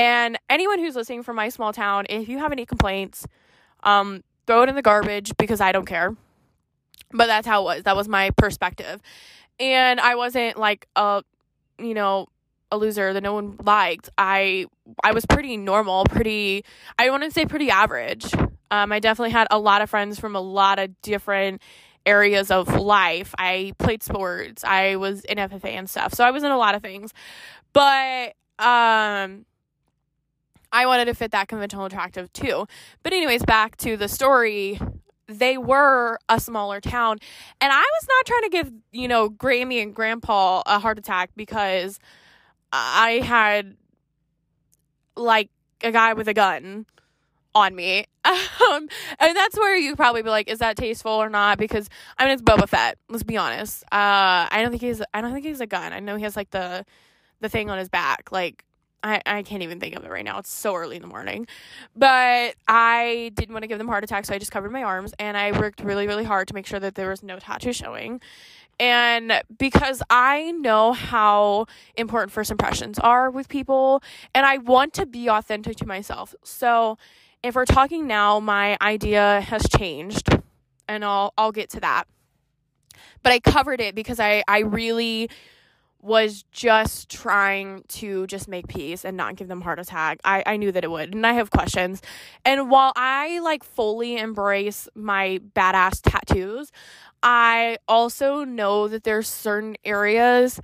[0.00, 3.26] and anyone who's listening from my small town, if you have any complaints,
[3.82, 6.16] um, throw it in the garbage because I don't care.
[7.12, 7.82] But that's how it was.
[7.82, 9.02] That was my perspective.
[9.58, 11.22] And I wasn't like a,
[11.78, 12.28] you know,
[12.72, 14.08] a loser that no one liked.
[14.16, 14.64] I
[15.04, 16.64] I was pretty normal, pretty
[16.98, 18.32] I wouldn't say pretty average.
[18.70, 21.60] Um, I definitely had a lot of friends from a lot of different
[22.06, 23.34] areas of life.
[23.36, 24.64] I played sports.
[24.64, 26.14] I was in FFA and stuff.
[26.14, 27.12] So I was in a lot of things.
[27.74, 29.44] But um
[30.72, 32.66] I wanted to fit that conventional attractive too.
[33.02, 34.80] But anyways, back to the story.
[35.26, 37.18] They were a smaller town,
[37.60, 41.30] and I was not trying to give, you know, Grammy and Grandpa a heart attack
[41.36, 42.00] because
[42.72, 43.76] I had
[45.16, 45.50] like
[45.82, 46.86] a guy with a gun
[47.54, 48.06] on me.
[48.70, 51.58] Um, and that's where you probably be like, is that tasteful or not?
[51.58, 52.98] Because I mean, it's Boba Fett.
[53.08, 53.82] Let's be honest.
[53.84, 55.02] Uh, I don't think he's.
[55.12, 55.92] I don't think he's a gun.
[55.92, 56.84] I know he has like the,
[57.40, 58.30] the thing on his back.
[58.30, 58.64] Like
[59.02, 60.38] I, I can't even think of it right now.
[60.38, 61.46] It's so early in the morning.
[61.96, 65.14] But I didn't want to give them heart attacks, so I just covered my arms
[65.18, 68.20] and I worked really, really hard to make sure that there was no tattoo showing.
[68.78, 74.02] And because I know how important first impressions are with people,
[74.34, 76.34] and I want to be authentic to myself.
[76.42, 76.96] So
[77.42, 80.30] if we're talking now, my idea has changed,
[80.88, 82.06] and I'll I'll get to that.
[83.22, 85.28] But I covered it because I, I really
[86.02, 90.18] was just trying to just make peace and not give them heart attack.
[90.24, 92.00] I, I knew that it would and I have questions.
[92.44, 96.72] And while I like fully embrace my badass tattoos,
[97.22, 100.60] I also know that there's certain areas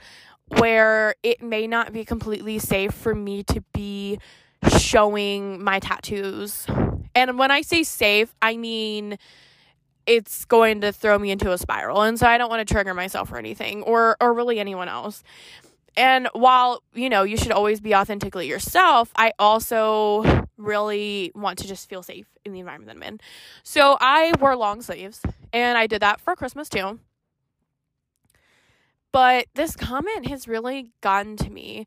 [0.59, 4.19] where it may not be completely safe for me to be
[4.79, 6.67] showing my tattoos.
[7.15, 9.19] And when I say safe, I mean
[10.07, 12.03] it's going to throw me into a spiral.
[12.03, 15.23] And so I don't want to trigger myself or anything or or really anyone else.
[15.97, 21.69] And while, you know, you should always be authentically yourself, I also really want to
[21.69, 23.21] just feel safe in the environment that I'm in.
[23.63, 27.01] So I wore long sleeves and I did that for Christmas too.
[29.11, 31.87] But this comment has really gotten to me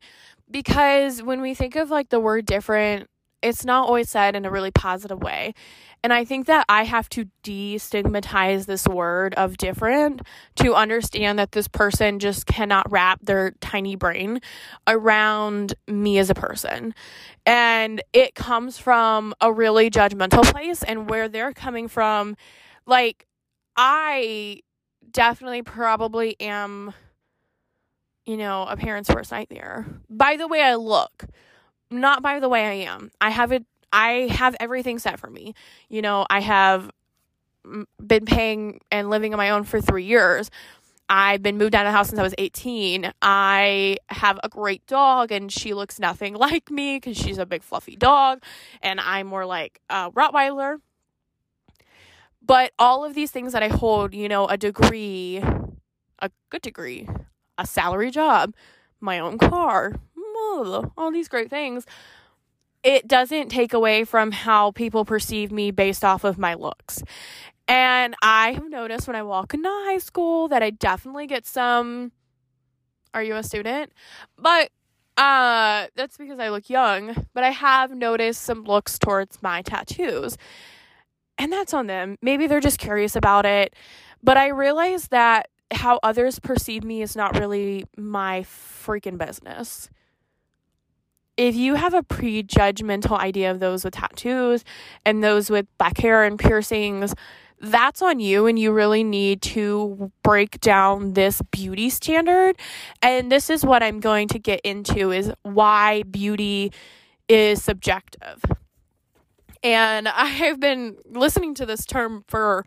[0.50, 3.08] because when we think of like the word different,
[3.42, 5.54] it's not always said in a really positive way.
[6.02, 10.22] And I think that I have to destigmatize this word of different
[10.56, 14.40] to understand that this person just cannot wrap their tiny brain
[14.86, 16.94] around me as a person.
[17.44, 22.36] And it comes from a really judgmental place and where they're coming from.
[22.86, 23.26] Like,
[23.76, 24.60] I
[25.10, 26.94] definitely probably am,
[28.24, 31.26] you know, a parent's worst nightmare by the way I look
[31.90, 33.10] not by the way I am.
[33.20, 35.54] I have it I have everything set for me.
[35.88, 36.90] You know, I have
[38.04, 40.50] been paying and living on my own for 3 years.
[41.08, 43.12] I've been moved out of the house since I was 18.
[43.20, 47.64] I have a great dog and she looks nothing like me cuz she's a big
[47.64, 48.44] fluffy dog
[48.80, 50.76] and I'm more like a Rottweiler.
[52.42, 55.42] But all of these things that I hold, you know, a degree,
[56.20, 57.08] a good degree,
[57.58, 58.54] a salary job,
[59.00, 59.94] my own car,
[60.96, 61.86] all these great things,
[62.82, 67.02] it doesn't take away from how people perceive me based off of my looks.
[67.68, 72.12] And I have noticed when I walk into high school that I definitely get some
[73.12, 73.92] are you a student?
[74.38, 74.70] But
[75.16, 80.36] uh that's because I look young, but I have noticed some looks towards my tattoos.
[81.38, 82.16] And that's on them.
[82.22, 83.74] Maybe they're just curious about it.
[84.22, 89.88] But I realize that how others perceive me is not really my freaking business
[91.40, 94.62] if you have a prejudgmental idea of those with tattoos
[95.06, 97.14] and those with black hair and piercings,
[97.62, 102.56] that's on you and you really need to break down this beauty standard.
[103.00, 106.72] And this is what i'm going to get into is why beauty
[107.26, 108.44] is subjective.
[109.62, 112.66] And i have been listening to this term for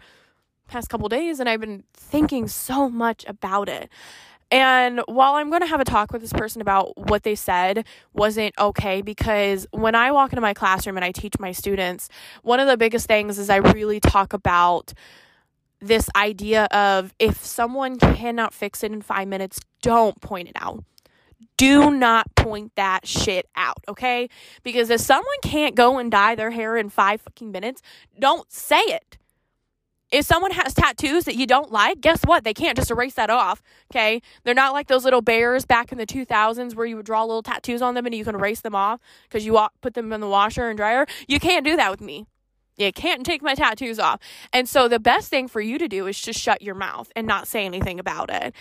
[0.67, 3.89] past couple days and i've been thinking so much about it
[4.53, 7.87] and while I'm going to have a talk with this person about what they said
[8.13, 12.07] wasn't okay, because when I walk into my classroom and I teach my students,
[12.43, 14.93] one of the biggest things is I really talk about
[15.79, 20.83] this idea of if someone cannot fix it in five minutes, don't point it out.
[21.57, 24.29] Do not point that shit out, okay?
[24.61, 27.81] Because if someone can't go and dye their hair in five fucking minutes,
[28.19, 29.17] don't say it.
[30.13, 32.43] If someone has tattoos that you don't like, guess what?
[32.43, 33.63] They can't just erase that off.
[33.91, 34.21] Okay.
[34.43, 37.41] They're not like those little bears back in the 2000s where you would draw little
[37.41, 40.29] tattoos on them and you can erase them off because you put them in the
[40.29, 41.07] washer and dryer.
[41.27, 42.27] You can't do that with me.
[42.77, 44.19] You can't take my tattoos off.
[44.51, 47.25] And so the best thing for you to do is just shut your mouth and
[47.25, 48.53] not say anything about it.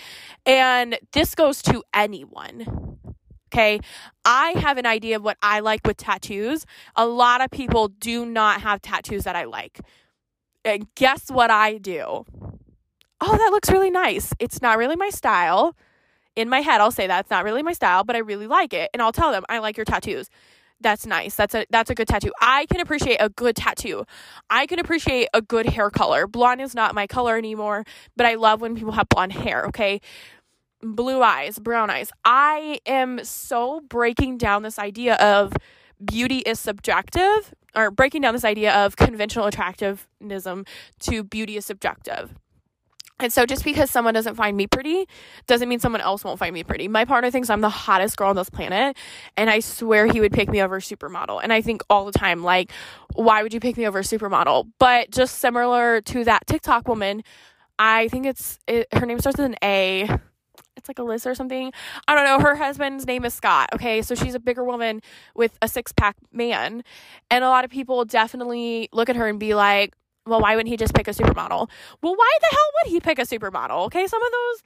[0.47, 2.99] And this goes to anyone.
[3.53, 3.81] Okay.
[4.25, 6.65] I have an idea of what I like with tattoos.
[6.97, 9.81] A lot of people do not have tattoos that I like.
[10.65, 12.25] And guess what I do?
[13.21, 14.33] Oh, that looks really nice.
[14.39, 15.77] It's not really my style.
[16.35, 18.91] In my head, I'll say that's not really my style, but I really like it.
[18.93, 20.29] And I'll tell them, I like your tattoos.
[20.81, 21.37] That's nice.
[21.37, 22.33] That's a that's a good tattoo.
[22.41, 24.05] I can appreciate a good tattoo.
[24.51, 26.27] I can appreciate a good hair color.
[26.27, 27.85] Blonde is not my color anymore,
[28.17, 30.01] but I love when people have blonde hair, okay?
[30.81, 32.11] Blue eyes, brown eyes.
[32.25, 35.53] I am so breaking down this idea of
[36.05, 40.67] beauty is subjective or breaking down this idea of conventional attractivism
[41.01, 42.35] to beauty is subjective.
[43.23, 45.07] And so just because someone doesn't find me pretty
[45.47, 46.89] doesn't mean someone else won't find me pretty.
[46.89, 48.97] My partner thinks I'm the hottest girl on this planet,
[49.37, 51.41] and I swear he would pick me over a supermodel.
[51.41, 52.73] And I think all the time, like,
[53.15, 54.71] why would you pick me over a supermodel?
[54.81, 57.23] But just similar to that TikTok woman,
[57.79, 60.19] I think it's it, her name starts with an A.
[60.77, 61.73] it's like Alyssa or something.
[62.09, 62.47] I don't know.
[62.47, 63.69] Her husband's name is Scott.
[63.75, 64.03] Okay.
[64.03, 65.01] So she's a bigger woman
[65.35, 66.83] with a six pack man.
[67.31, 69.95] And a lot of people definitely look at her and be like,
[70.27, 71.69] well, why wouldn't he just pick a supermodel?
[72.03, 73.87] Well, why the hell would he pick a supermodel?
[73.87, 74.07] Okay.
[74.07, 74.63] Some of those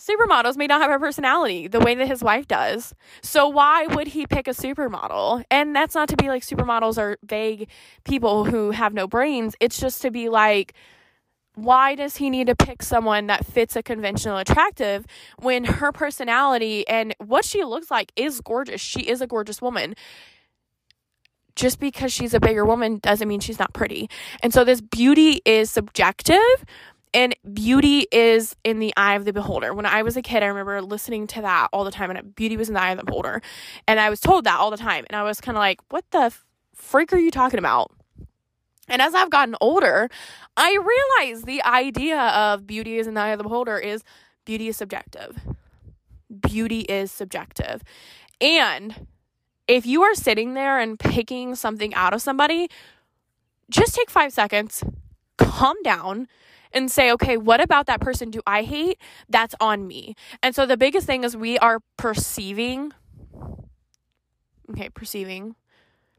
[0.00, 2.94] supermodels may not have a personality the way that his wife does.
[3.22, 5.44] So why would he pick a supermodel?
[5.50, 7.68] And that's not to be like supermodels are vague
[8.04, 9.54] people who have no brains.
[9.60, 10.74] It's just to be like,
[11.54, 15.06] why does he need to pick someone that fits a conventional attractive
[15.38, 18.80] when her personality and what she looks like is gorgeous?
[18.80, 19.94] She is a gorgeous woman.
[21.54, 24.10] Just because she's a bigger woman doesn't mean she's not pretty.
[24.42, 26.64] And so this beauty is subjective
[27.12, 29.72] and beauty is in the eye of the beholder.
[29.72, 32.56] When I was a kid, I remember listening to that all the time and beauty
[32.56, 33.40] was in the eye of the beholder.
[33.86, 36.04] And I was told that all the time and I was kind of like, "What
[36.10, 36.34] the
[36.74, 37.92] freak are you talking about?"
[38.88, 40.08] And as I've gotten older,
[40.56, 40.76] I
[41.20, 44.02] realize the idea of beauty is in the eye of the beholder is
[44.44, 45.40] beauty is subjective.
[46.40, 47.82] Beauty is subjective.
[48.40, 49.06] And
[49.66, 52.68] if you are sitting there and picking something out of somebody,
[53.70, 54.84] just take five seconds,
[55.38, 56.28] calm down,
[56.72, 58.98] and say, okay, what about that person do I hate?
[59.28, 60.16] That's on me.
[60.42, 62.92] And so the biggest thing is we are perceiving,
[64.70, 65.54] okay, perceiving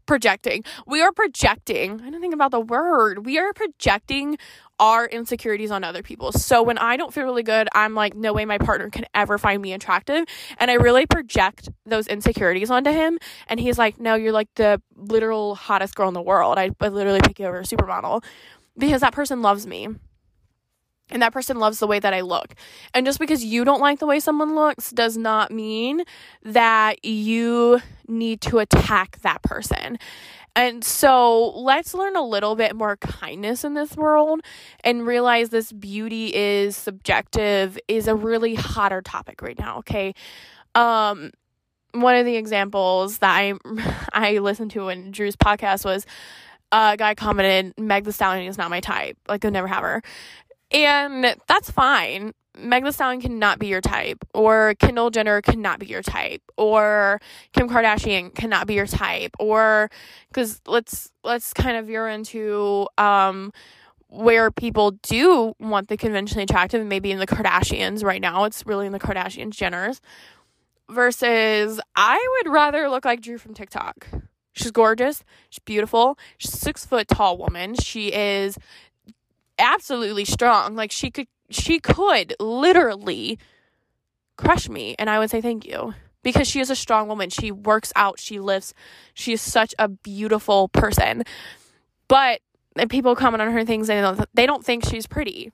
[0.06, 0.63] projecting.
[0.86, 2.02] We are projecting.
[2.02, 3.26] I don't think about the word.
[3.26, 4.38] We are projecting
[4.80, 6.32] our insecurities on other people.
[6.32, 9.38] So when I don't feel really good, I'm like, no way my partner can ever
[9.38, 10.26] find me attractive.
[10.58, 13.18] And I really project those insecurities onto him.
[13.48, 16.58] And he's like, no, you're like the literal hottest girl in the world.
[16.58, 18.24] I, I literally pick you over a supermodel
[18.78, 19.88] because that person loves me
[21.12, 22.56] and that person loves the way that I look.
[22.94, 26.04] And just because you don't like the way someone looks does not mean
[26.44, 30.00] that you need to attack that person.
[30.56, 34.39] And so let's learn a little bit more kindness in this world
[34.84, 40.13] and realize this beauty is subjective is a really hotter topic right now, okay?
[40.74, 41.32] Um
[41.91, 43.54] one of the examples that I
[44.13, 46.06] I listened to in Drew's podcast was
[46.72, 49.18] a guy commented, Meg Thee Stallion is not my type.
[49.28, 50.02] Like, I'll never have her.
[50.71, 52.34] And that's fine.
[52.58, 57.19] Meg Thee Stallion cannot be your type, or Kendall Jenner cannot be your type, or
[57.54, 59.89] Kim Kardashian cannot be your type, or
[60.30, 63.51] because let's let's kind of veer into um
[64.08, 68.45] where people do want the conventionally attractive, and maybe in the Kardashians right now.
[68.45, 69.99] It's really in the Kardashians, Jenners,
[70.89, 74.08] versus I would rather look like Drew from TikTok.
[74.54, 75.21] She's gorgeous.
[75.49, 76.17] She's beautiful.
[76.38, 77.75] She's six foot tall woman.
[77.75, 78.58] She is
[79.60, 80.76] absolutely strong.
[80.76, 83.38] Like she could she could literally
[84.38, 87.30] crush me and I would say thank you because she is a strong woman.
[87.30, 88.74] She works out, she lifts.
[89.13, 91.24] She is such a beautiful person.
[92.08, 92.41] But
[92.89, 95.52] people comment on her things and they don't think she's pretty.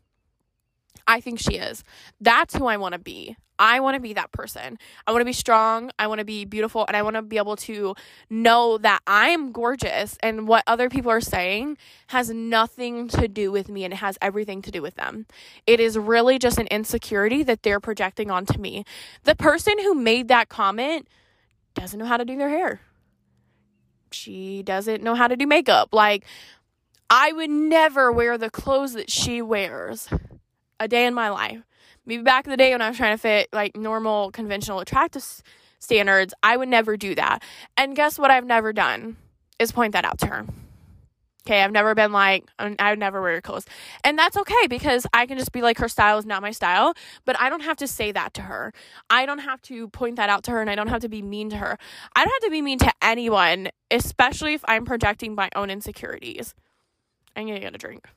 [1.08, 1.84] I think she is.
[2.20, 3.36] That's who I want to be.
[3.62, 4.80] I want to be that person.
[5.06, 5.92] I want to be strong.
[6.00, 6.84] I want to be beautiful.
[6.88, 7.94] And I want to be able to
[8.28, 13.70] know that I'm gorgeous and what other people are saying has nothing to do with
[13.70, 15.28] me and it has everything to do with them.
[15.68, 18.84] It is really just an insecurity that they're projecting onto me.
[19.26, 21.08] The person who made that comment
[21.76, 22.82] doesn't know how to do their hair.
[24.12, 25.90] She doesn't know how to do makeup.
[25.92, 26.26] Like,
[27.12, 30.10] I would never wear the clothes that she wears
[30.80, 31.62] a day in my life.
[32.06, 35.44] Maybe back in the day when I was trying to fit like normal conventional attractive
[35.80, 37.44] standards, I would never do that.
[37.78, 39.18] And guess what I've never done
[39.60, 40.46] is point that out to her.
[41.48, 43.66] Okay, I've never been like, I would never wear your clothes.
[44.04, 46.94] And that's okay because I can just be like, her style is not my style,
[47.26, 48.74] but I don't have to say that to her.
[49.10, 51.24] I don't have to point that out to her and I don't have to be
[51.24, 51.80] mean to her.
[52.16, 56.54] I don't have to be mean to anyone, especially if I'm projecting my own insecurities.
[57.36, 58.08] I'm gonna get a drink.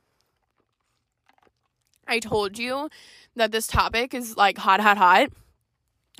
[2.07, 2.89] I told you
[3.37, 5.31] that this topic is like hot, hot, hot.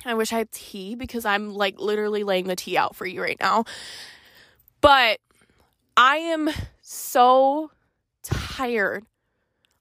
[0.05, 3.23] I wish I had tea because I'm like literally laying the tea out for you
[3.23, 3.65] right now.
[4.81, 5.21] But
[5.97, 6.51] I am
[6.83, 7.71] so
[8.23, 9.05] tired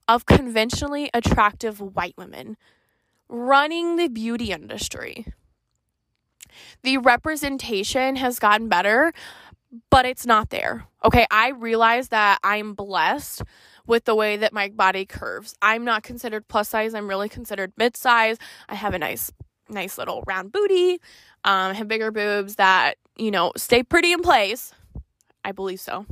[0.07, 2.57] of conventionally attractive white women
[3.29, 5.25] running the beauty industry.
[6.83, 9.11] The representation has gotten better,
[9.89, 10.85] but it's not there.
[11.03, 13.41] Okay, I realize that I'm blessed
[13.85, 15.55] with the way that my body curves.
[15.61, 16.93] I'm not considered plus size.
[16.93, 18.37] I'm really considered mid size.
[18.69, 19.31] I have a nice,
[19.69, 20.93] nice little round booty.
[21.43, 24.73] Um, I have bigger boobs that, you know, stay pretty in place.
[25.43, 26.05] I believe so.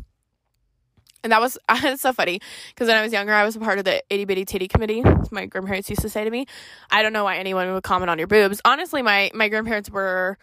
[1.23, 3.79] And that was it's so funny because when I was younger, I was a part
[3.79, 5.03] of the itty bitty titty committee.
[5.31, 6.47] My grandparents used to say to me,
[6.89, 10.37] "I don't know why anyone would comment on your boobs." Honestly, my my grandparents were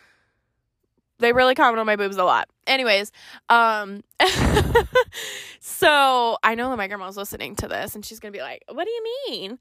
[1.18, 2.48] they really comment on my boobs a lot.
[2.66, 3.12] Anyways,
[3.48, 4.02] um
[5.60, 8.84] so I know that my grandma's listening to this and she's gonna be like, What
[8.84, 9.58] do you mean?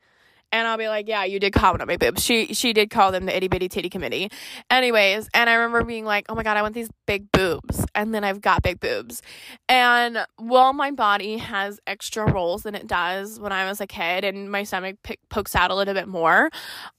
[0.52, 2.24] And I'll be like, yeah, you did comment on my boobs.
[2.24, 4.32] She she did call them the itty bitty titty committee.
[4.72, 8.14] Anyways, and I remember being like, oh my god, I want these big boobs, and
[8.14, 9.22] then I've got big boobs.
[9.68, 14.24] And while my body has extra rolls than it does when I was a kid,
[14.24, 16.50] and my stomach p- pokes out a little bit more,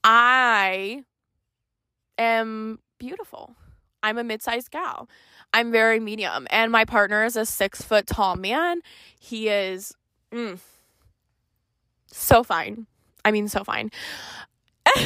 [0.04, 1.04] I
[2.18, 3.56] am beautiful.
[4.08, 5.08] I'm a mid-sized gal.
[5.52, 8.80] I'm very medium, and my partner is a six foot tall man.
[9.18, 9.94] He is
[10.32, 10.58] mm,
[12.06, 12.86] so fine.
[13.24, 13.90] I mean, so fine.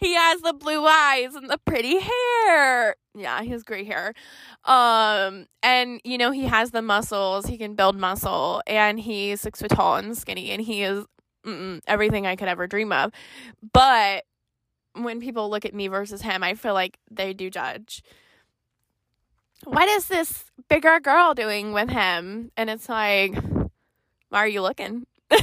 [0.00, 2.94] he has the blue eyes and the pretty hair.
[3.14, 4.14] Yeah, he has gray hair.
[4.64, 7.46] Um, and you know, he has the muscles.
[7.46, 11.04] He can build muscle, and he's six foot tall and skinny, and he is
[11.86, 13.12] everything I could ever dream of.
[13.72, 14.24] But
[15.04, 18.02] when people look at me versus him, I feel like they do judge.
[19.64, 22.52] What is this bigger girl doing with him?
[22.56, 23.34] And it's like,
[24.28, 25.06] why are you looking?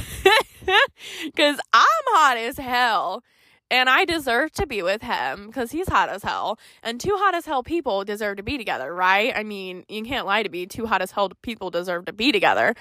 [1.24, 3.22] Because I'm hot as hell.
[3.68, 6.56] And I deserve to be with him because he's hot as hell.
[6.84, 9.32] And two hot as hell people deserve to be together, right?
[9.34, 10.66] I mean, you can't lie to me.
[10.66, 12.74] Two hot as hell people deserve to be together.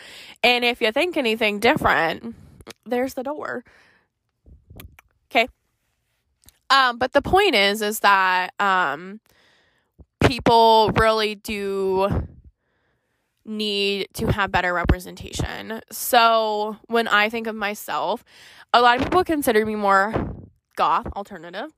[0.44, 2.36] And if you think anything different,
[2.86, 3.64] there's the door.
[6.70, 9.20] Um, but the point is, is that um,
[10.22, 12.28] people really do
[13.46, 15.82] need to have better representation.
[15.92, 18.24] So when I think of myself,
[18.74, 20.14] a lot of people consider me more
[20.76, 21.72] goth, alternative,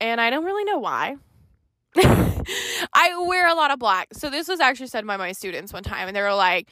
[0.00, 1.16] and I don't really know why.
[1.96, 4.08] I wear a lot of black.
[4.12, 6.68] So this was actually said by my students one time, and they were like,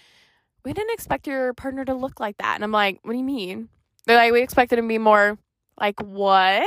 [0.64, 3.24] "We didn't expect your partner to look like that." And I'm like, "What do you
[3.24, 3.68] mean?"
[4.06, 5.38] They're like, "We expected him to be more
[5.80, 6.66] like what?"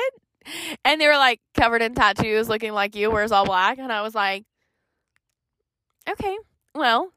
[0.85, 4.01] And they were like covered in tattoos, looking like you, wears all black, and I
[4.01, 4.45] was like,
[6.09, 6.37] "Okay,
[6.73, 7.11] well,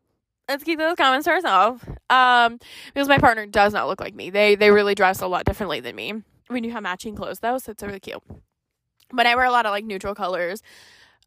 [0.49, 1.83] let's keep those comments to ourselves.
[2.11, 2.59] Um,
[2.93, 4.31] because my partner does not look like me.
[4.31, 6.15] They they really dress a lot differently than me.
[6.51, 8.23] We do have matching clothes though, so it's really cute.
[9.13, 10.63] But I wear a lot of like neutral colors.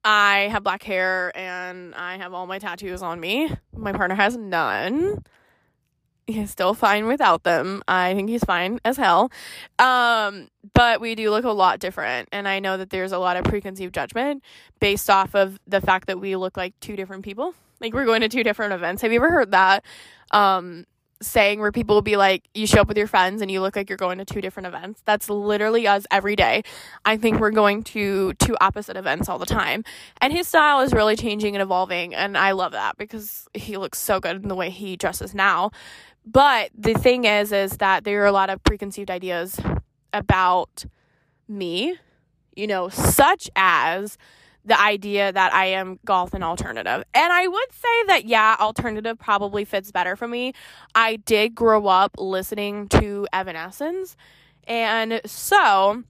[0.03, 3.49] I have black hair and I have all my tattoos on me.
[3.75, 5.23] My partner has none.
[6.27, 7.83] He's still fine without them.
[7.87, 9.31] I think he's fine as hell.
[9.77, 12.29] Um, but we do look a lot different.
[12.31, 14.43] And I know that there's a lot of preconceived judgment
[14.79, 17.53] based off of the fact that we look like two different people.
[17.79, 19.03] Like we're going to two different events.
[19.03, 19.85] Have you ever heard that
[20.31, 20.85] um,
[21.21, 23.75] saying where people will be like, you show up with your friends and you look
[23.75, 25.01] like you're going to two different events?
[25.05, 26.63] That's literally us every day.
[27.05, 29.83] I think we're going to two opposite events all the time.
[30.21, 32.13] And his style is really changing and evolving.
[32.13, 35.71] And I love that because he looks so good in the way he dresses now.
[36.25, 39.59] But the thing is, is that there are a lot of preconceived ideas
[40.11, 40.85] about
[41.47, 41.95] me,
[42.55, 44.17] you know, such as
[44.65, 47.03] the idea that I am goth and alternative.
[47.13, 50.53] And I would say that, yeah, alternative probably fits better for me.
[50.95, 54.17] I did grow up listening to Evanescence.
[54.67, 56.03] And so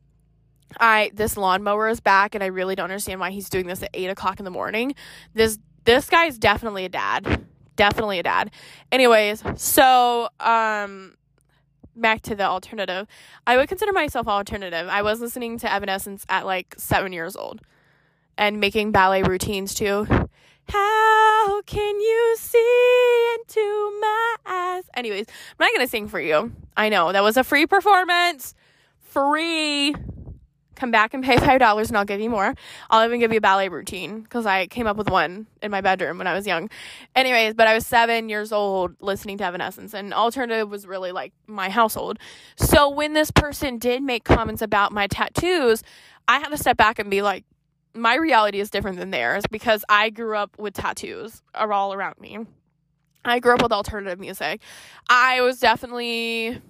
[0.80, 3.90] I this lawnmower is back and I really don't understand why he's doing this at
[3.94, 4.96] eight o'clock in the morning.
[5.34, 7.46] This this guy's definitely a dad.
[7.76, 8.52] Definitely a dad.
[8.92, 11.16] Anyways, so um
[11.98, 13.08] back to the alternative.
[13.46, 14.88] I would consider myself alternative.
[14.90, 17.62] I was listening to Evanescence at like seven years old
[18.38, 20.08] and making ballet routines too.
[20.68, 24.84] How can you see into my eyes?
[24.96, 26.52] Anyways, I'm not gonna sing for you.
[26.76, 28.56] I know that was a free performance.
[29.00, 29.96] Free.
[30.76, 32.56] Come back and pay five dollars and I'll give you more.
[32.90, 35.82] I'll even give you a ballet routine because I came up with one in my
[35.82, 36.70] bedroom when I was young.
[37.16, 41.32] Anyways, but I was seven years old listening to Evanescence, and alternative was really like
[41.48, 42.18] my household.
[42.58, 45.84] So when this person did make comments about my tattoos,
[46.28, 47.46] I had to step back and be like,
[47.96, 52.20] my reality is different than theirs because I grew up with tattoos are all around
[52.20, 52.40] me.
[53.24, 54.62] I grew up with alternative music.
[55.10, 56.62] I was definitely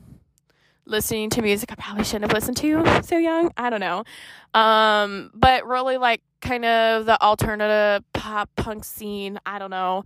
[0.85, 3.51] listening to music I probably shouldn't have listened to so young.
[3.57, 4.03] I don't know.
[4.53, 9.39] Um, but really like kind of the alternative pop punk scene.
[9.45, 10.03] I don't know.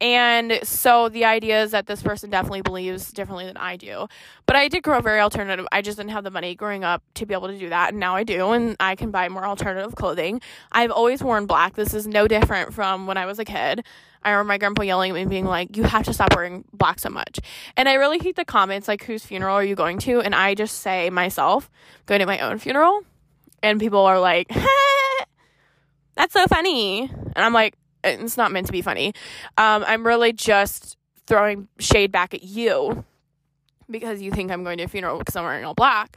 [0.00, 4.06] And so the idea is that this person definitely believes differently than I do.
[4.46, 5.66] But I did grow very alternative.
[5.72, 7.90] I just didn't have the money growing up to be able to do that.
[7.90, 8.52] And now I do.
[8.52, 10.40] And I can buy more alternative clothing.
[10.72, 11.74] I've always worn black.
[11.74, 13.84] This is no different from when I was a kid.
[14.22, 16.98] I remember my grandpa yelling at me being like, You have to stop wearing black
[16.98, 17.38] so much.
[17.76, 20.20] And I really hate the comments like, Whose funeral are you going to?
[20.20, 21.70] And I just say myself,
[22.06, 23.02] going to my own funeral.
[23.62, 24.48] And people are like,
[26.16, 27.02] That's so funny.
[27.10, 27.74] And I'm like,
[28.04, 29.08] it's not meant to be funny.
[29.58, 30.96] Um, I'm really just
[31.26, 33.04] throwing shade back at you
[33.88, 36.16] because you think I'm going to a funeral because I'm wearing all black.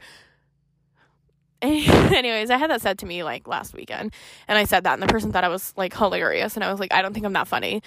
[1.62, 4.12] Anyways, I had that said to me like last weekend,
[4.48, 6.78] and I said that, and the person thought I was like hilarious, and I was
[6.78, 7.82] like, I don't think I'm that funny.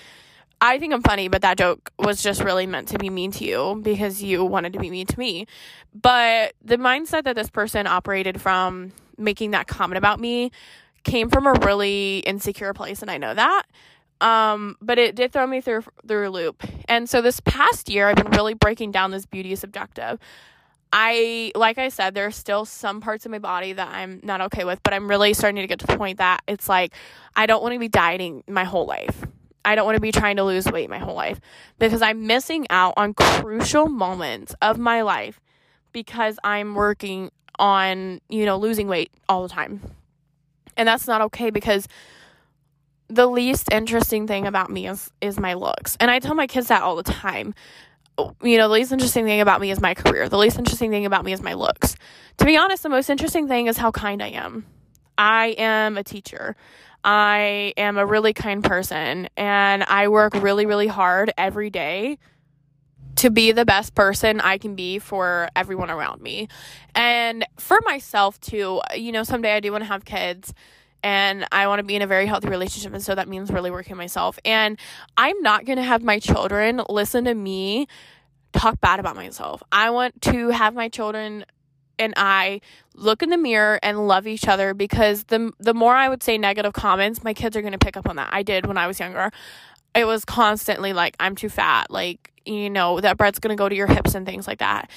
[0.60, 3.46] I think I'm funny, but that joke was just really meant to be mean to
[3.46, 5.46] you because you wanted to be mean to me.
[5.94, 10.52] But the mindset that this person operated from making that comment about me
[11.08, 13.64] came from a really insecure place, and I know that.
[14.20, 16.64] Um, but it did throw me through through a loop.
[16.88, 20.20] And so this past year, I've been really breaking down this beauty subjective.
[20.92, 24.42] I like I said, there are still some parts of my body that I'm not
[24.42, 26.94] okay with, but I'm really starting to get to the point that it's like
[27.36, 29.26] I don't want to be dieting my whole life.
[29.66, 31.42] I don't want to be trying to lose weight my whole life
[31.78, 35.42] because I'm missing out on crucial moments of my life
[35.92, 39.82] because I'm working on, you know, losing weight all the time.
[40.78, 41.88] And that's not okay because
[43.10, 45.98] the least interesting thing about me is is my looks.
[46.00, 47.54] And I tell my kids that all the time.
[48.42, 50.28] You know, the least interesting thing about me is my career.
[50.28, 51.96] The least interesting thing about me is my looks.
[52.38, 54.66] To be honest, the most interesting thing is how kind I am.
[55.18, 56.56] I am a teacher.
[57.04, 62.18] I am a really kind person and I work really, really hard every day
[63.18, 66.48] to be the best person I can be for everyone around me.
[66.96, 70.54] And for myself too, you know, someday I do want to have kids
[71.04, 73.72] and I want to be in a very healthy relationship and so that means really
[73.72, 74.40] working myself.
[74.46, 74.80] And
[75.18, 77.88] I'm not going to have my children listen to me
[78.54, 79.62] talk bad about myself.
[79.72, 81.46] I want to have my children
[82.00, 82.62] and I
[82.94, 86.38] look in the mirror and love each other because the the more I would say
[86.38, 88.30] negative comments, my kids are going to pick up on that.
[88.32, 89.32] I did when I was younger.
[89.96, 93.70] It was constantly like I'm too fat, like you know, that bread's going to go
[93.70, 94.90] to your hips and things like that.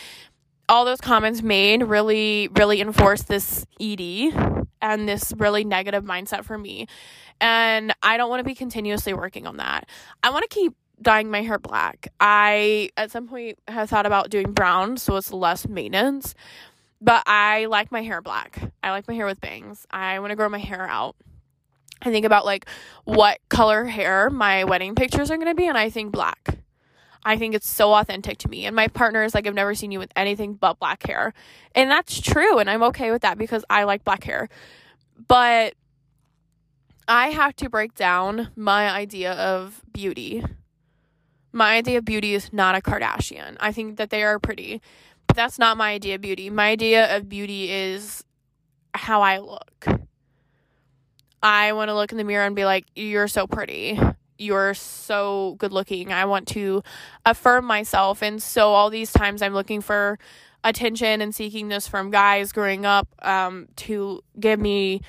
[0.68, 4.32] All those comments made really really enforced this ED
[4.80, 6.86] and this really negative mindset for me.
[7.40, 9.88] And I don't want to be continuously working on that.
[10.22, 12.08] I want to keep dyeing my hair black.
[12.20, 16.34] I at some point have thought about doing brown so it's less maintenance
[17.00, 18.60] but I like my hair black.
[18.82, 19.86] I like my hair with bangs.
[19.90, 21.16] I want to grow my hair out.
[22.02, 22.66] I think about like
[23.04, 26.59] what color hair my wedding pictures are going to be, and I think black.
[27.22, 28.66] I think it's so authentic to me.
[28.66, 31.34] And my partner is like, I've never seen you with anything but black hair.
[31.74, 32.58] And that's true.
[32.58, 34.48] And I'm okay with that because I like black hair.
[35.28, 35.74] But
[37.06, 40.44] I have to break down my idea of beauty.
[41.52, 43.56] My idea of beauty is not a Kardashian.
[43.60, 44.80] I think that they are pretty
[45.30, 46.50] but that's not my idea of beauty.
[46.50, 48.24] My idea of beauty is
[48.94, 49.86] how I look.
[51.40, 53.96] I want to look in the mirror and be like, you're so pretty.
[54.40, 56.12] You're so good looking.
[56.12, 56.82] I want to
[57.26, 58.22] affirm myself.
[58.22, 60.18] And so, all these times, I'm looking for
[60.64, 65.02] attention and seeking this from guys growing up um, to give me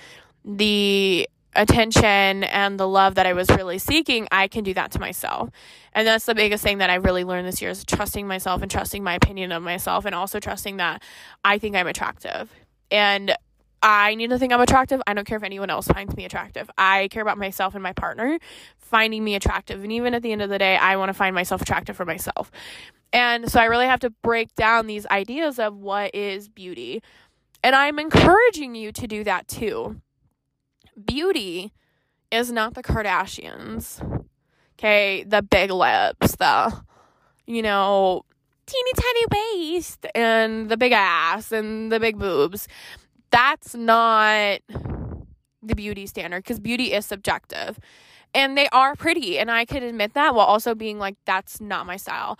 [0.46, 5.00] the attention and the love that I was really seeking, I can do that to
[5.00, 5.50] myself.
[5.94, 8.72] And that's the biggest thing that I really learned this year is trusting myself and
[8.72, 11.04] trusting my opinion of myself and also trusting that
[11.44, 12.52] I think I'm attractive.
[12.90, 13.36] And
[13.84, 15.02] I need to think I'm attractive.
[15.08, 16.70] I don't care if anyone else finds me attractive.
[16.78, 18.40] I care about myself and my partner
[18.92, 19.82] finding me attractive.
[19.82, 22.06] And even at the end of the day, I want to find myself attractive for
[22.06, 22.52] myself.
[23.12, 27.02] And so I really have to break down these ideas of what is beauty.
[27.64, 30.02] And I'm encouraging you to do that too
[31.06, 31.72] beauty
[32.32, 34.02] is not the Kardashians.
[34.78, 36.82] Okay, the big lips, the
[37.46, 38.24] you know,
[38.66, 42.68] teeny tiny waist and the big ass and the big boobs.
[43.30, 44.62] That's not
[45.64, 47.80] the beauty standard because beauty is subjective.
[48.34, 51.86] And they are pretty, and I could admit that while also being like, that's not
[51.86, 52.38] my style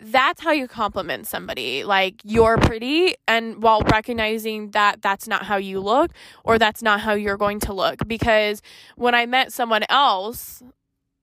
[0.00, 1.84] that's how you compliment somebody.
[1.84, 6.12] Like you're pretty and while recognizing that that's not how you look
[6.42, 8.62] or that's not how you're going to look because
[8.96, 10.62] when I met someone else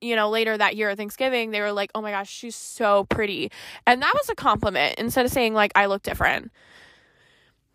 [0.00, 3.04] you know, later that year at Thanksgiving, they were like, oh my gosh, she's so
[3.10, 3.50] pretty.
[3.84, 6.52] And that was a compliment instead of saying, like, I look different.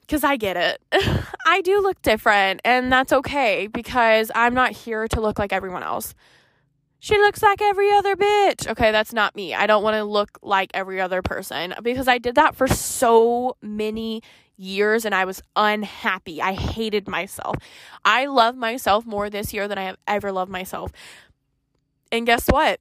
[0.04, 0.82] Because I get it.
[1.46, 5.84] I do look different, and that's okay because I'm not here to look like everyone
[5.84, 6.14] else
[7.04, 8.66] she looks like every other bitch.
[8.66, 9.54] Okay, that's not me.
[9.54, 13.58] I don't want to look like every other person because I did that for so
[13.62, 14.22] many
[14.56, 16.42] years and I was unhappy.
[16.42, 17.58] I hated myself.
[18.06, 20.94] I love myself more this year than I have ever loved myself.
[22.10, 22.80] And guess what?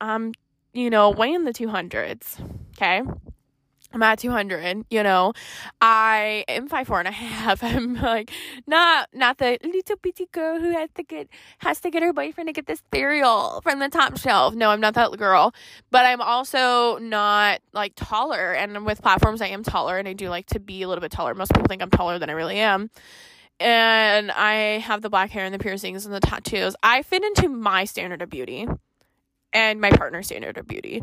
[0.00, 0.32] I'm,
[0.72, 2.40] you know, weighing the 200s.
[2.70, 3.02] Okay.
[3.92, 5.32] I'm at 200, you know.
[5.80, 7.62] I am five four and a half.
[7.64, 8.30] I'm like
[8.66, 11.28] not not the little bitty girl who has to get
[11.58, 14.54] has to get her boyfriend to get the cereal from the top shelf.
[14.54, 15.52] No, I'm not that girl.
[15.90, 18.52] But I'm also not like taller.
[18.52, 21.10] And with platforms, I am taller, and I do like to be a little bit
[21.10, 21.34] taller.
[21.34, 22.90] Most people think I'm taller than I really am.
[23.58, 26.74] And I have the black hair and the piercings and the tattoos.
[26.82, 28.66] I fit into my standard of beauty
[29.52, 31.02] and my partner's standard of beauty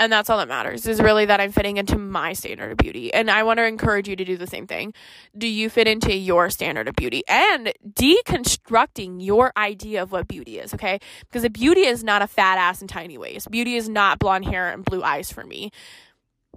[0.00, 3.12] And that's all that matters is really that I'm fitting into my standard of beauty.
[3.12, 4.94] And I want to encourage you to do the same thing.
[5.36, 7.22] Do you fit into your standard of beauty?
[7.28, 11.00] And deconstructing your idea of what beauty is, okay?
[11.20, 13.50] Because a beauty is not a fat ass and tiny waist.
[13.50, 15.70] Beauty is not blonde hair and blue eyes for me.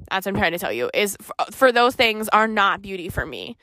[0.10, 0.90] That's what I'm trying to tell you.
[0.94, 3.58] Is for, uh, for those things are not beauty for me.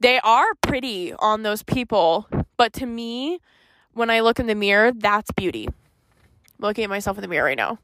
[0.00, 2.26] They are pretty on those people,
[2.56, 3.38] but to me,
[3.92, 5.68] when I look in the mirror, that's beauty.
[5.68, 5.74] I'm
[6.60, 7.78] looking at myself in the mirror right now.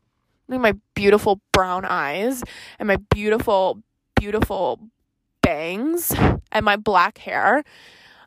[0.49, 2.43] Look at my beautiful brown eyes
[2.79, 3.83] and my beautiful,
[4.19, 4.79] beautiful
[5.43, 6.15] bangs
[6.53, 7.65] and my black hair.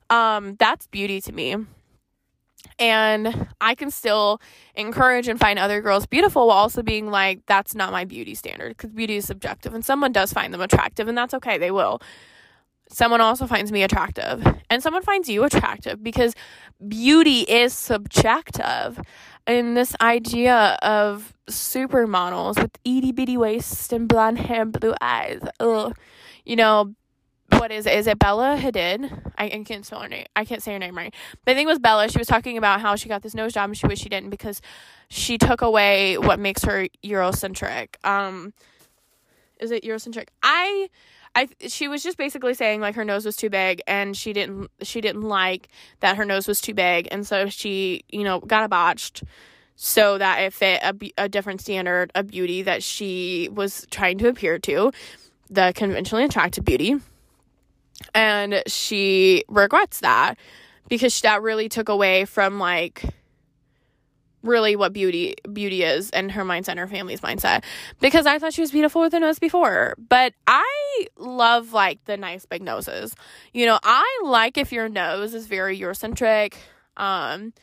[0.09, 1.55] Um, that's beauty to me.
[2.79, 4.41] And I can still
[4.75, 8.69] encourage and find other girls beautiful while also being like, that's not my beauty standard
[8.69, 11.57] because beauty is subjective and someone does find them attractive and that's okay.
[11.57, 12.01] They will.
[12.89, 16.35] Someone also finds me attractive and someone finds you attractive because
[16.87, 18.99] beauty is subjective.
[19.47, 25.39] And this idea of supermodels with itty bitty waists and blonde hair and blue eyes,
[25.61, 25.95] ugh,
[26.45, 26.93] you know,
[27.51, 27.93] what is it?
[27.93, 29.31] Is it Bella Hadid?
[29.37, 30.25] I, I can't spell her name.
[30.35, 31.13] I can't say her name right.
[31.45, 32.09] But I think it was Bella.
[32.09, 34.31] She was talking about how she got this nose job and she wished she didn't
[34.31, 34.61] because
[35.07, 37.95] she took away what makes her Eurocentric.
[38.03, 38.53] Um,
[39.61, 40.27] is it Eurocentric?
[40.43, 40.89] I,
[41.37, 41.67] I.
[41.67, 44.69] She was just basically saying like her nose was too big and she didn't.
[44.81, 45.69] She didn't like
[45.99, 49.23] that her nose was too big, and so she, you know, got a botched
[49.75, 54.27] so that it fit a, a different standard of beauty that she was trying to
[54.27, 54.91] appear to,
[55.49, 56.95] the conventionally attractive beauty
[58.13, 60.35] and she regrets that
[60.89, 63.03] because that really took away from like
[64.43, 67.63] really what beauty beauty is and her mindset and her family's mindset
[67.99, 72.17] because I thought she was beautiful with a nose before but I love like the
[72.17, 73.15] nice big noses
[73.53, 76.53] you know I like if your nose is very Eurocentric
[76.97, 77.53] um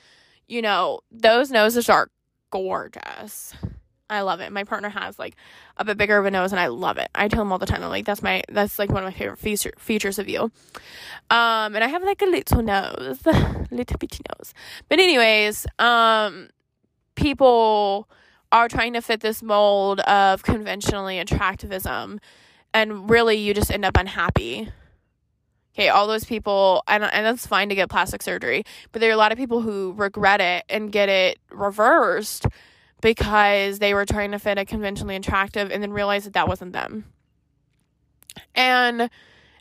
[0.47, 2.11] you know those noses are
[2.51, 3.55] gorgeous
[4.11, 4.53] I love it.
[4.53, 5.35] My partner has like
[5.77, 7.09] a bit bigger of a nose and I love it.
[7.15, 9.19] I tell him all the time, I'm like, that's my, that's like one of my
[9.19, 10.43] favorite feature, features of you.
[11.31, 13.25] Um, and I have like a little nose,
[13.71, 14.53] little bitty nose.
[14.89, 16.51] But anyways, um,
[17.15, 18.09] people
[18.53, 22.19] are trying to fit this mold of conventionally attractivism
[22.73, 24.71] and really you just end up unhappy.
[25.75, 29.15] Okay, all those people, and, and that's fine to get plastic surgery, but there are
[29.15, 32.47] a lot of people who regret it and get it reversed
[33.01, 36.73] because they were trying to fit a conventionally attractive and then realize that that wasn't
[36.73, 37.05] them.
[38.55, 39.11] And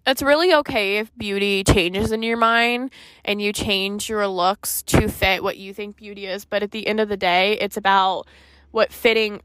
[0.06, 2.92] it's really okay if beauty changes in your mind
[3.24, 6.86] and you change your looks to fit what you think beauty is, but at the
[6.88, 8.26] end of the day, it's about
[8.72, 9.42] what fitting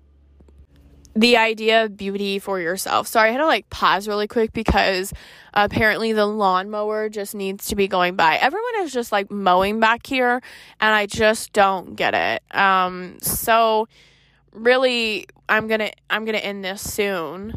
[1.15, 3.07] the idea of beauty for yourself.
[3.07, 5.13] Sorry, I had to like pause really quick because
[5.53, 8.37] apparently the lawnmower just needs to be going by.
[8.37, 10.41] Everyone is just like mowing back here
[10.81, 12.57] and I just don't get it.
[12.57, 13.89] Um so
[14.53, 17.55] really I'm going to I'm going to end this soon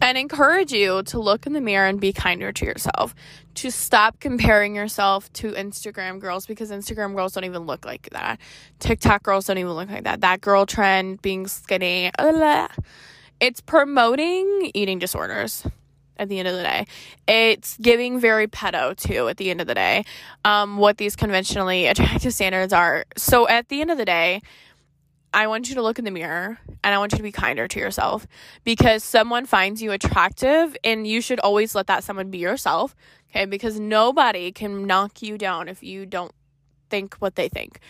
[0.00, 3.14] and encourage you to look in the mirror and be kinder to yourself.
[3.56, 8.40] To stop comparing yourself to Instagram girls because Instagram girls don't even look like that.
[8.80, 10.20] TikTok girls don't even look like that.
[10.20, 12.10] That girl trend being skinny.
[13.40, 15.66] It's promoting eating disorders
[16.16, 16.86] at the end of the day.
[17.26, 20.04] It's giving very pedo too at the end of the day.
[20.44, 23.04] Um, what these conventionally attractive standards are.
[23.16, 24.42] So at the end of the day,
[25.34, 27.66] I want you to look in the mirror and I want you to be kinder
[27.66, 28.26] to yourself
[28.62, 32.94] because someone finds you attractive and you should always let that someone be yourself.
[33.30, 33.44] Okay.
[33.44, 36.32] Because nobody can knock you down if you don't
[36.88, 37.80] think what they think.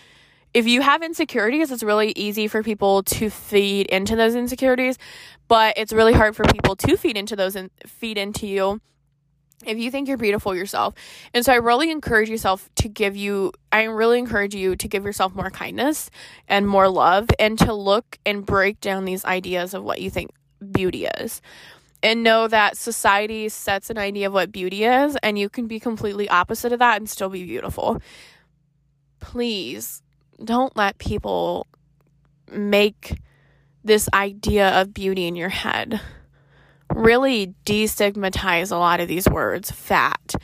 [0.54, 4.96] If you have insecurities, it's really easy for people to feed into those insecurities,
[5.46, 8.80] but it's really hard for people to feed into those and feed into you
[9.66, 10.94] if you think you're beautiful yourself.
[11.32, 15.04] And so I really encourage yourself to give you I really encourage you to give
[15.04, 16.10] yourself more kindness
[16.48, 20.30] and more love and to look and break down these ideas of what you think
[20.70, 21.42] beauty is.
[22.02, 25.80] And know that society sets an idea of what beauty is and you can be
[25.80, 28.00] completely opposite of that and still be beautiful.
[29.20, 30.02] Please
[30.42, 31.66] don't let people
[32.50, 33.18] make
[33.82, 36.00] this idea of beauty in your head
[36.94, 40.34] really destigmatize a lot of these words fat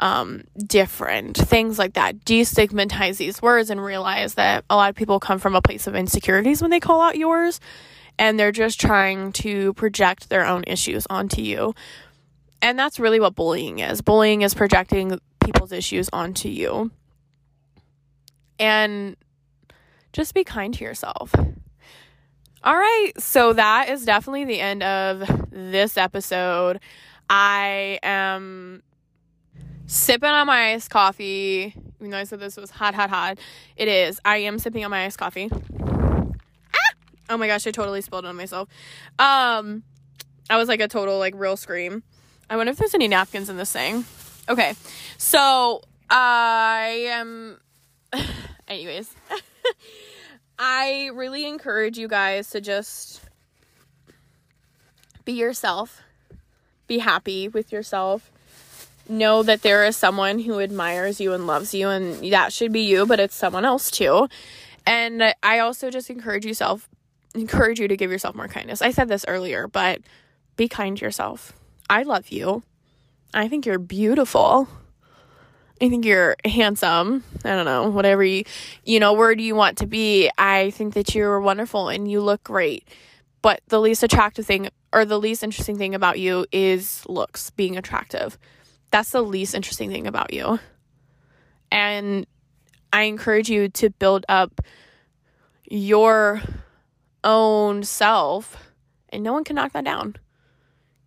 [0.00, 2.24] um, different things like that.
[2.24, 5.94] Destigmatize these words and realize that a lot of people come from a place of
[5.94, 7.60] insecurities when they call out yours
[8.18, 11.74] and they're just trying to project their own issues onto you.
[12.62, 14.00] And that's really what bullying is.
[14.00, 16.90] Bullying is projecting people's issues onto you.
[18.58, 19.16] And
[20.12, 21.34] just be kind to yourself
[22.62, 26.80] all right, so that is definitely the end of this episode.
[27.30, 28.82] I am
[29.86, 31.74] sipping on my iced coffee.
[31.98, 33.38] Even though I said this was hot, hot, hot,
[33.76, 34.20] it is.
[34.24, 35.48] I am sipping on my iced coffee.
[35.50, 36.92] Ah!
[37.30, 38.68] Oh my gosh, I totally spilled it on myself.
[39.18, 39.82] Um,
[40.50, 42.02] I was like a total like real scream.
[42.50, 44.04] I wonder if there's any napkins in this thing.
[44.48, 44.74] Okay,
[45.16, 47.60] so I am.
[48.68, 49.14] Anyways,
[50.62, 53.22] I really encourage you guys to just
[55.24, 56.02] be yourself,
[56.86, 58.30] be happy with yourself.
[59.08, 62.82] Know that there is someone who admires you and loves you, and that should be
[62.82, 64.28] you, but it's someone else too.
[64.86, 66.90] And I also just encourage yourself,
[67.34, 68.82] encourage you to give yourself more kindness.
[68.82, 70.02] I said this earlier, but
[70.56, 71.54] be kind to yourself.
[71.88, 72.62] I love you.
[73.32, 74.68] I think you're beautiful.
[75.80, 77.24] I think you're handsome.
[77.44, 78.44] I don't know, whatever you,
[78.84, 80.30] you know, word you want to be.
[80.36, 82.86] I think that you're wonderful and you look great.
[83.42, 87.76] But the least attractive thing or the least interesting thing about you is looks, being
[87.76, 88.38] attractive.
[88.90, 90.58] That's the least interesting thing about you.
[91.70, 92.26] And
[92.92, 94.60] I encourage you to build up
[95.70, 96.42] your
[97.22, 98.72] own self,
[99.10, 100.16] and no one can knock that down.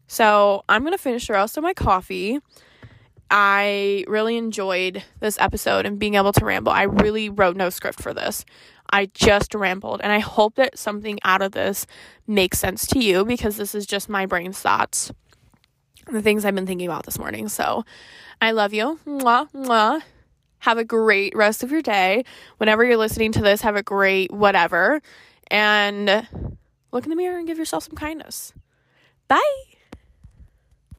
[0.08, 2.40] So I'm going to finish the rest of my coffee.
[3.34, 6.72] I really enjoyed this episode and being able to ramble.
[6.72, 8.46] I really wrote no script for this.
[8.92, 11.88] I just rambled, and I hope that something out of this
[12.28, 15.12] makes sense to you because this is just my brain's thoughts
[16.12, 17.48] the things I've been thinking about this morning.
[17.48, 17.86] So
[18.42, 19.00] I love you.
[19.06, 20.02] Mwah, mwah.
[20.60, 22.24] Have a great rest of your day.
[22.58, 25.02] Whenever you're listening to this, have a great whatever.
[25.48, 26.28] And
[26.92, 28.54] look in the mirror and give yourself some kindness.
[29.28, 29.73] Bye.